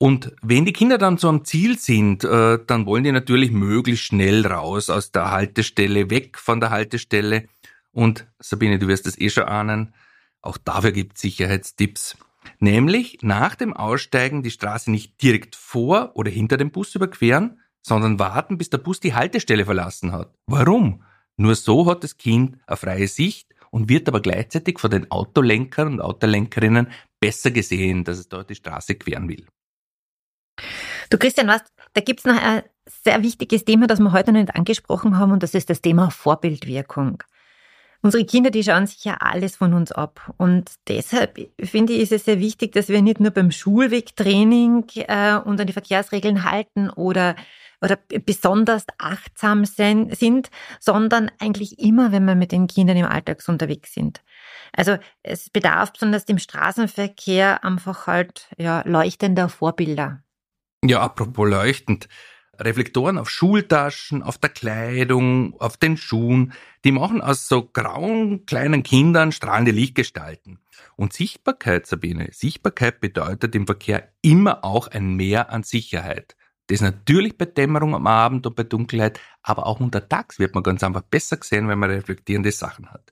Und 0.02 0.34
wenn 0.42 0.64
die 0.64 0.72
Kinder 0.72 0.98
dann 0.98 1.18
so 1.18 1.28
am 1.28 1.44
Ziel 1.44 1.78
sind, 1.78 2.24
äh, 2.24 2.58
dann 2.66 2.86
wollen 2.86 3.04
die 3.04 3.12
natürlich 3.12 3.52
möglichst 3.52 4.06
schnell 4.06 4.48
raus 4.48 4.90
aus 4.90 5.12
der 5.12 5.30
Haltestelle, 5.30 6.10
weg 6.10 6.38
von 6.38 6.62
der 6.62 6.70
Haltestelle. 6.70 7.50
Und 7.92 8.26
Sabine, 8.40 8.80
du 8.80 8.88
wirst 8.88 9.06
es 9.08 9.20
eh 9.20 9.30
schon 9.30 9.44
ahnen, 9.44 9.94
auch 10.42 10.58
dafür 10.58 10.94
gibt 10.94 11.18
es 11.18 11.22
Sicherheitstipps. 11.22 12.18
Nämlich 12.60 13.20
nach 13.24 13.56
dem 13.56 13.74
Aussteigen 13.74 14.42
die 14.42 14.52
Straße 14.52 14.90
nicht 14.90 15.22
direkt 15.22 15.58
vor 15.58 16.12
oder 16.16 16.32
hinter 16.32 16.56
dem 16.56 16.72
Bus 16.72 16.96
überqueren, 16.96 17.60
sondern 17.82 18.20
warten, 18.20 18.58
bis 18.58 18.70
der 18.70 18.78
Bus 18.78 19.02
die 19.02 19.14
Haltestelle 19.14 19.66
verlassen 19.66 20.14
hat. 20.14 20.34
Warum? 20.46 21.04
Nur 21.36 21.56
so 21.56 21.86
hat 21.88 22.06
das 22.06 22.18
Kind 22.18 22.58
eine 22.68 22.78
freie 22.78 23.08
Sicht 23.10 23.54
und 23.70 23.90
wird 23.90 24.08
aber 24.08 24.22
gleichzeitig 24.22 24.80
von 24.80 24.92
den 24.92 25.12
Autolenkern 25.12 25.90
und 25.90 26.02
Autolenkerinnen 26.02 26.88
besser 27.20 27.52
gesehen, 27.52 28.06
dass 28.06 28.18
es 28.18 28.30
dort 28.30 28.50
die 28.50 28.56
Straße 28.56 28.96
queren 28.96 29.28
will. 29.28 29.46
Du 31.10 31.18
Christian, 31.18 31.48
was, 31.48 31.62
da 31.94 32.02
gibt's 32.02 32.26
noch 32.26 32.42
ein 32.42 32.64
sehr 33.04 33.24
wichtiges 33.24 33.66
Thema, 33.66 33.88
das 33.88 34.00
wir 34.00 34.12
heute 34.12 34.32
noch 34.32 34.42
nicht 34.42 34.56
angesprochen 34.56 35.18
haben, 35.18 35.32
und 35.32 35.44
das 35.44 35.54
ist 35.54 35.70
das 35.70 35.82
Thema 35.82 36.10
Vorbildwirkung. 36.10 37.24
Unsere 38.02 38.24
Kinder, 38.24 38.50
die 38.50 38.64
schauen 38.64 38.88
sich 38.88 39.04
ja 39.04 39.16
alles 39.20 39.58
von 39.58 39.74
uns 39.74 39.92
ab. 39.92 40.34
Und 40.38 40.72
deshalb 40.88 41.38
finde 41.62 41.94
ich, 41.94 42.00
ist 42.00 42.14
es 42.14 42.26
sehr 42.26 42.40
wichtig, 42.40 42.72
dass 42.72 42.88
wir 42.88 43.02
nicht 43.02 43.20
nur 43.20 43.32
beim 43.32 43.52
Schulwegtraining 43.52 44.86
äh, 44.96 45.36
uns 45.36 45.60
an 45.60 45.68
die 45.68 45.74
Verkehrsregeln 45.74 46.50
halten 46.50 46.90
oder, 46.90 47.36
oder 47.82 47.98
besonders 48.26 48.86
achtsam 48.98 49.66
sein, 49.66 50.12
sind, 50.16 50.50
sondern 50.80 51.30
eigentlich 51.40 51.78
immer, 51.80 52.14
wenn 52.14 52.24
wir 52.24 52.36
mit 52.36 52.54
den 52.54 52.68
Kindern 52.68 52.96
im 52.96 53.06
Alltag 53.06 53.44
unterwegs 53.48 53.94
sind. 53.94 54.22
Also 54.72 54.98
es 55.22 55.50
bedarf 55.50 55.92
besonders 55.92 56.24
im 56.26 56.40
Straßenverkehr 56.40 57.66
einfach 57.66 58.08
halt 58.08 58.48
ja, 58.58 58.82
leuchtender 58.86 59.50
Vorbilder. 59.50 60.24
Ja, 60.84 61.02
apropos 61.02 61.50
leuchtend. 61.50 62.08
Reflektoren 62.58 63.18
auf 63.18 63.30
Schultaschen, 63.30 64.22
auf 64.22 64.38
der 64.38 64.50
Kleidung, 64.50 65.60
auf 65.60 65.78
den 65.78 65.96
Schuhen, 65.96 66.54
die 66.84 66.92
machen 66.92 67.22
aus 67.22 67.48
so 67.48 67.64
grauen 67.64 68.46
kleinen 68.46 68.84
Kindern 68.84 69.32
strahlende 69.32 69.72
Lichtgestalten. 69.72 70.60
Und 70.98 71.14
Sichtbarkeit, 71.14 71.88
Sabine, 71.88 72.30
Sichtbarkeit 72.32 73.00
bedeutet 73.00 73.56
im 73.56 73.66
Verkehr 73.66 74.12
immer 74.22 74.66
auch 74.66 74.88
ein 74.88 75.16
Mehr 75.16 75.52
an 75.52 75.64
Sicherheit. 75.64 76.36
Das 76.68 76.82
natürlich 76.82 77.38
bei 77.38 77.46
Dämmerung 77.46 77.96
am 77.96 78.08
Abend 78.08 78.46
und 78.46 78.56
bei 78.56 78.64
Dunkelheit, 78.64 79.20
aber 79.42 79.66
auch 79.66 79.80
untertags 79.80 80.38
wird 80.38 80.54
man 80.54 80.64
ganz 80.64 80.84
einfach 80.84 81.02
besser 81.02 81.38
gesehen, 81.38 81.68
wenn 81.68 81.80
man 81.80 81.90
reflektierende 81.90 82.52
Sachen 82.52 82.92
hat. 82.92 83.12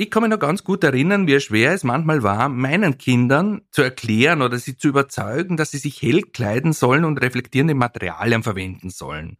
Ich 0.00 0.10
kann 0.10 0.22
mich 0.22 0.30
noch 0.30 0.38
ganz 0.38 0.64
gut 0.64 0.82
erinnern, 0.82 1.26
wie 1.26 1.38
schwer 1.40 1.74
es 1.74 1.84
manchmal 1.84 2.22
war, 2.22 2.48
meinen 2.48 2.96
Kindern 2.96 3.60
zu 3.70 3.82
erklären 3.82 4.40
oder 4.40 4.58
sie 4.58 4.74
zu 4.74 4.88
überzeugen, 4.88 5.58
dass 5.58 5.72
sie 5.72 5.76
sich 5.76 6.00
hell 6.00 6.22
kleiden 6.22 6.72
sollen 6.72 7.04
und 7.04 7.20
reflektierende 7.20 7.74
Materialien 7.74 8.42
verwenden 8.42 8.88
sollen. 8.88 9.36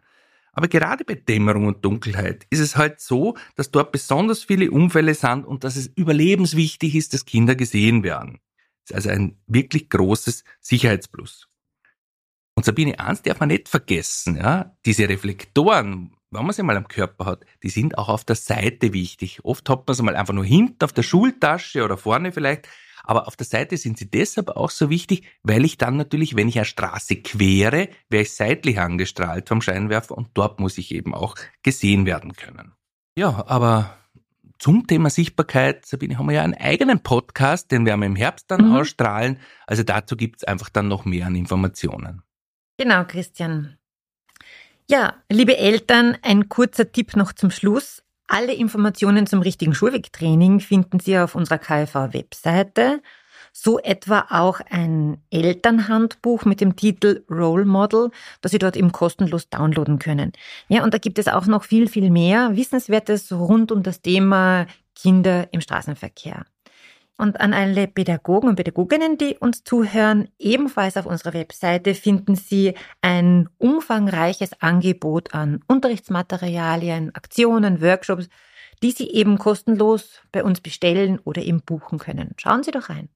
Aber 0.53 0.69
gerade 0.69 1.07
bei 1.07 1.15
Dämmerung 1.15 1.67
und 1.67 1.83
Dunkelheit 1.83 2.47
ist 2.51 2.59
es 2.59 2.77
halt 2.77 3.01
so, 3.01 3.39
dass 3.57 3.71
dort 3.71 3.91
besonders 3.91 4.45
viele 4.45 4.71
Unfälle 4.71 5.15
sind 5.15 5.47
und 5.47 5.65
dass 5.65 5.77
es 5.77 5.87
überlebenswichtig 5.87 6.95
ist, 6.95 7.15
dass 7.15 7.25
Kinder 7.25 7.55
gesehen 7.55 8.03
werden. 8.03 8.39
Das 8.87 8.91
ist 8.91 8.97
also 8.97 9.09
ein 9.19 9.39
wirklich 9.47 9.89
großes 9.89 10.45
Sicherheitsplus. 10.61 11.49
Und 12.55 12.67
Sabine, 12.67 13.01
eins 13.01 13.23
darf 13.23 13.41
man 13.41 13.49
nicht 13.49 13.71
vergessen, 13.71 14.37
ja, 14.37 14.77
diese 14.85 15.09
Reflektoren, 15.09 16.15
wenn 16.31 16.45
man 16.45 16.53
sie 16.53 16.63
mal 16.63 16.77
am 16.77 16.89
Körper 16.89 17.27
hat, 17.27 17.45
die 17.63 17.71
sind 17.71 17.99
auch 17.99 18.09
auf 18.09 18.25
der 18.25 18.37
Seite 18.37 18.93
wichtig. 18.93 19.41
Oft 19.45 19.69
hat 19.69 19.87
man 19.87 19.95
sie 19.95 20.03
mal 20.03 20.17
einfach 20.17 20.35
nur 20.35 20.45
hinten 20.45 20.85
auf 20.85 20.93
der 20.93 21.03
Schultasche 21.03 21.85
oder 21.85 21.97
vorne 21.97 22.33
vielleicht, 22.33 22.69
aber 23.03 23.27
auf 23.27 23.37
der 23.37 23.47
Seite 23.47 23.77
sind 23.77 23.99
sie 23.99 24.09
deshalb 24.09 24.51
auch 24.51 24.71
so 24.71 24.91
wichtig, 24.91 25.25
weil 25.43 25.65
ich 25.65 25.79
dann 25.79 25.97
natürlich, 25.97 26.37
wenn 26.37 26.49
ich 26.49 26.57
eine 26.57 26.65
Straße 26.65 27.17
quere, 27.17 27.89
wäre 28.09 28.23
ich 28.23 28.33
seitlich 28.33 28.79
angestrahlt 28.79 29.49
vom 29.49 29.63
Scheinwerfer 29.63 30.17
und 30.17 30.29
dort 30.35 30.61
muss 30.61 30.79
ich 30.79 30.95
eben 30.95 31.15
auch 31.15 31.35
gesehen 31.63 32.07
werden 32.07 32.35
können. 32.35 32.73
Ja, 33.17 33.45
aber 33.47 33.97
zum 34.59 34.87
Thema 34.87 35.11
Sichtbarkeit, 35.11 35.87
Sabine, 35.87 36.19
haben 36.19 36.27
wir 36.29 36.37
ja 36.37 36.43
einen 36.43 36.55
eigenen 36.55 37.03
Podcast, 37.03 37.73
den 37.73 37.87
werden 37.87 38.01
wir 38.01 38.07
im 38.07 38.17
Herbst 38.17 38.51
dann 38.51 38.69
mhm. 38.69 38.77
ausstrahlen. 38.77 39.39
Also 39.67 39.83
dazu 39.83 40.17
gibt's 40.17 40.45
einfach 40.45 40.69
dann 40.69 40.87
noch 40.87 41.05
mehr 41.05 41.27
an 41.27 41.35
Informationen. 41.35 42.23
Genau, 42.77 43.05
Christian. 43.05 43.80
Ja, 44.91 45.15
liebe 45.31 45.57
Eltern, 45.57 46.17
ein 46.23 46.49
kurzer 46.49 46.91
Tipp 46.91 47.15
noch 47.15 47.33
zum 47.33 47.53
Schluss. 47.53 48.03
Alle 48.27 48.53
Informationen 48.53 49.29
zum 49.29 49.41
richtigen 49.41 49.73
Schulwegtraining 49.73 50.59
finden 50.59 50.99
Sie 50.99 51.17
auf 51.17 51.37
unserer 51.37 51.59
KfV-Webseite. 51.59 53.01
So 53.53 53.79
etwa 53.79 54.27
auch 54.31 54.61
ein 54.69 55.23
Elternhandbuch 55.31 56.45
mit 56.45 56.61
dem 56.61 56.75
Titel 56.75 57.25
Role 57.31 57.67
Model, 57.67 58.11
das 58.41 58.51
Sie 58.51 58.59
dort 58.59 58.77
eben 58.77 58.91
kostenlos 58.91 59.49
downloaden 59.49 60.01
können. 60.01 60.33
Ja, 60.67 60.83
und 60.83 60.93
da 60.93 60.99
gibt 60.99 61.21
es 61.21 61.29
auch 61.29 61.47
noch 61.47 61.63
viel, 61.63 61.87
viel 61.89 62.11
mehr 62.11 62.57
Wissenswertes 62.57 63.31
rund 63.31 63.71
um 63.71 63.85
das 63.85 64.03
Thema 64.03 64.67
Kinder 64.97 65.47
im 65.53 65.61
Straßenverkehr. 65.61 66.47
Und 67.21 67.39
an 67.39 67.53
alle 67.53 67.87
Pädagogen 67.87 68.49
und 68.49 68.57
Pädagoginnen, 68.57 69.19
die 69.19 69.37
uns 69.37 69.63
zuhören, 69.63 70.31
ebenfalls 70.39 70.97
auf 70.97 71.05
unserer 71.05 71.35
Webseite 71.35 71.95
finden 71.95 72.35
Sie 72.35 72.73
ein 73.03 73.47
umfangreiches 73.59 74.63
Angebot 74.63 75.35
an 75.35 75.63
Unterrichtsmaterialien, 75.67 77.15
Aktionen, 77.15 77.83
Workshops, 77.83 78.31
die 78.83 78.93
Sie 78.93 79.11
eben 79.11 79.37
kostenlos 79.37 80.23
bei 80.33 80.43
uns 80.43 80.63
bestellen 80.63 81.19
oder 81.19 81.43
eben 81.43 81.61
buchen 81.61 81.99
können. 81.99 82.33
Schauen 82.39 82.63
Sie 82.63 82.71
doch 82.71 82.89
rein. 82.89 83.11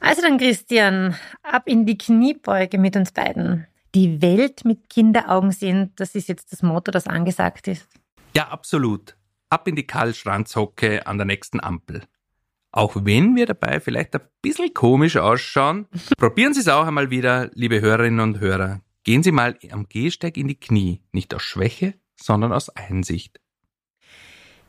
Also 0.00 0.22
dann, 0.22 0.38
Christian, 0.38 1.14
ab 1.44 1.62
in 1.66 1.86
die 1.86 1.96
Kniebeuge 1.96 2.76
mit 2.76 2.96
uns 2.96 3.12
beiden. 3.12 3.68
Die 3.94 4.20
Welt 4.20 4.64
mit 4.64 4.90
Kinderaugen 4.90 5.52
sehen, 5.52 5.92
das 5.94 6.16
ist 6.16 6.28
jetzt 6.28 6.52
das 6.52 6.62
Motto, 6.64 6.90
das 6.90 7.06
angesagt 7.06 7.68
ist. 7.68 7.86
Ja, 8.34 8.48
absolut. 8.48 9.16
Ab 9.48 9.68
in 9.68 9.76
die 9.76 9.86
Karl-Schranz-Hocke 9.86 11.06
an 11.06 11.18
der 11.18 11.26
nächsten 11.26 11.60
Ampel. 11.60 12.02
Auch 12.72 12.96
wenn 13.04 13.34
wir 13.34 13.46
dabei 13.46 13.80
vielleicht 13.80 14.14
ein 14.14 14.22
bisschen 14.42 14.72
komisch 14.72 15.16
ausschauen, 15.16 15.86
probieren 16.18 16.54
Sie 16.54 16.60
es 16.60 16.68
auch 16.68 16.86
einmal 16.86 17.10
wieder, 17.10 17.50
liebe 17.54 17.80
Hörerinnen 17.80 18.20
und 18.20 18.40
Hörer. 18.40 18.80
Gehen 19.02 19.22
Sie 19.22 19.32
mal 19.32 19.56
am 19.70 19.88
Gehsteig 19.88 20.36
in 20.36 20.48
die 20.48 20.60
Knie, 20.60 21.00
nicht 21.12 21.34
aus 21.34 21.42
Schwäche, 21.42 21.94
sondern 22.16 22.52
aus 22.52 22.68
Einsicht. 22.70 23.40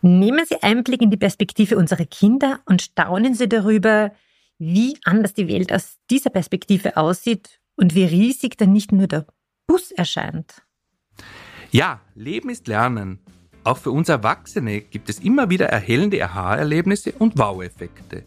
Nehmen 0.01 0.45
Sie 0.47 0.63
Einblick 0.63 1.01
in 1.01 1.11
die 1.11 1.17
Perspektive 1.17 1.77
unserer 1.77 2.05
Kinder 2.05 2.61
und 2.65 2.81
staunen 2.81 3.35
Sie 3.35 3.47
darüber, 3.47 4.11
wie 4.57 4.97
anders 5.03 5.33
die 5.33 5.47
Welt 5.47 5.71
aus 5.71 5.99
dieser 6.09 6.31
Perspektive 6.31 6.97
aussieht 6.97 7.59
und 7.75 7.93
wie 7.93 8.05
riesig 8.05 8.57
dann 8.57 8.73
nicht 8.73 8.91
nur 8.91 9.07
der 9.07 9.27
Bus 9.67 9.91
erscheint. 9.91 10.63
Ja, 11.71 12.01
Leben 12.15 12.49
ist 12.49 12.67
Lernen. 12.67 13.19
Auch 13.63 13.77
für 13.77 13.91
uns 13.91 14.09
Erwachsene 14.09 14.81
gibt 14.81 15.09
es 15.09 15.19
immer 15.19 15.49
wieder 15.49 15.67
erhellende 15.67 16.23
Aha-Erlebnisse 16.23 17.13
und 17.19 17.37
Wow-Effekte. 17.37 18.23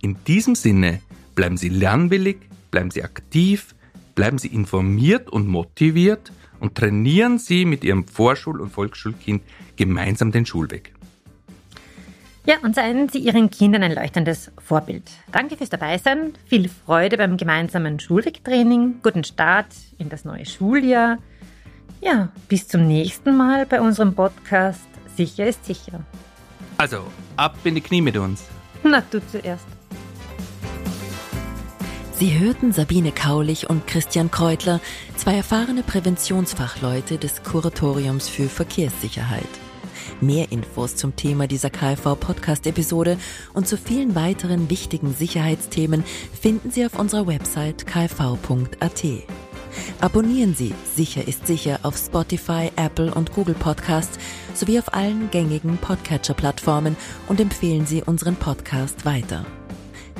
In 0.00 0.16
diesem 0.24 0.56
Sinne 0.56 1.00
bleiben 1.36 1.56
Sie 1.56 1.68
lernwillig, 1.68 2.38
bleiben 2.72 2.90
Sie 2.90 3.04
aktiv, 3.04 3.76
bleiben 4.16 4.38
Sie 4.38 4.48
informiert 4.48 5.30
und 5.30 5.46
motiviert 5.46 6.32
und 6.58 6.74
trainieren 6.74 7.38
Sie 7.38 7.64
mit 7.64 7.84
Ihrem 7.84 8.06
Vorschul- 8.08 8.60
und 8.60 8.70
Volksschulkind 8.70 9.42
gemeinsam 9.76 10.32
den 10.32 10.46
Schulweg. 10.46 10.92
Ja, 12.44 12.56
und 12.64 12.74
seien 12.74 13.08
Sie 13.08 13.20
Ihren 13.20 13.50
Kindern 13.50 13.84
ein 13.84 13.94
leuchtendes 13.94 14.50
Vorbild. 14.58 15.04
Danke 15.30 15.56
fürs 15.56 15.70
Dabeisein, 15.70 16.32
viel 16.44 16.68
Freude 16.68 17.16
beim 17.16 17.36
gemeinsamen 17.36 18.00
Schulwegtraining, 18.00 18.96
guten 19.00 19.22
Start 19.22 19.68
in 19.98 20.08
das 20.08 20.24
neue 20.24 20.44
Schuljahr 20.44 21.18
ja, 22.02 22.28
bis 22.48 22.68
zum 22.68 22.86
nächsten 22.86 23.36
Mal 23.36 23.64
bei 23.64 23.80
unserem 23.80 24.14
Podcast 24.14 24.80
Sicher 25.16 25.46
ist 25.46 25.64
sicher. 25.64 26.00
Also, 26.78 27.04
ab 27.36 27.56
in 27.64 27.74
die 27.74 27.80
Knie 27.80 28.00
mit 28.00 28.16
uns. 28.16 28.44
Na, 28.82 29.02
du 29.10 29.20
zuerst. 29.26 29.66
Sie 32.14 32.38
hörten 32.38 32.72
Sabine 32.72 33.12
Kaulich 33.12 33.68
und 33.68 33.86
Christian 33.86 34.30
Kreutler, 34.30 34.80
zwei 35.16 35.36
erfahrene 35.36 35.82
Präventionsfachleute 35.82 37.18
des 37.18 37.42
Kuratoriums 37.42 38.28
für 38.28 38.48
Verkehrssicherheit. 38.48 39.48
Mehr 40.20 40.50
Infos 40.52 40.96
zum 40.96 41.16
Thema 41.16 41.46
dieser 41.46 41.70
KfV-Podcast-Episode 41.70 43.18
und 43.54 43.66
zu 43.66 43.76
vielen 43.76 44.14
weiteren 44.14 44.70
wichtigen 44.70 45.14
Sicherheitsthemen 45.14 46.04
finden 46.40 46.70
Sie 46.70 46.86
auf 46.86 46.98
unserer 46.98 47.26
Website 47.26 47.86
kv.at. 47.86 49.04
Abonnieren 50.00 50.54
Sie 50.54 50.74
Sicher 50.94 51.26
ist 51.26 51.46
sicher 51.46 51.80
auf 51.82 51.96
Spotify, 51.96 52.70
Apple 52.76 53.12
und 53.12 53.32
Google 53.32 53.54
Podcasts 53.54 54.18
sowie 54.54 54.78
auf 54.78 54.92
allen 54.94 55.30
gängigen 55.30 55.78
Podcatcher-Plattformen 55.78 56.96
und 57.28 57.40
empfehlen 57.40 57.86
Sie 57.86 58.02
unseren 58.02 58.36
Podcast 58.36 59.04
weiter. 59.04 59.44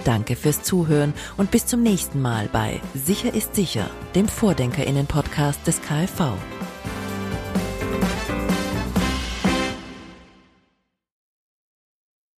Danke 0.05 0.37
fürs 0.37 0.63
Zuhören 0.63 1.15
und 1.37 1.51
bis 1.51 1.67
zum 1.67 1.83
nächsten 1.83 2.21
Mal 2.21 2.49
bei 2.53 2.81
Sicher 2.95 3.35
ist 3.35 3.55
sicher, 3.55 3.89
dem 4.15 4.29
Vordenkerinnen-Podcast 4.29 5.67
des 5.67 5.81
KfV. 5.81 6.33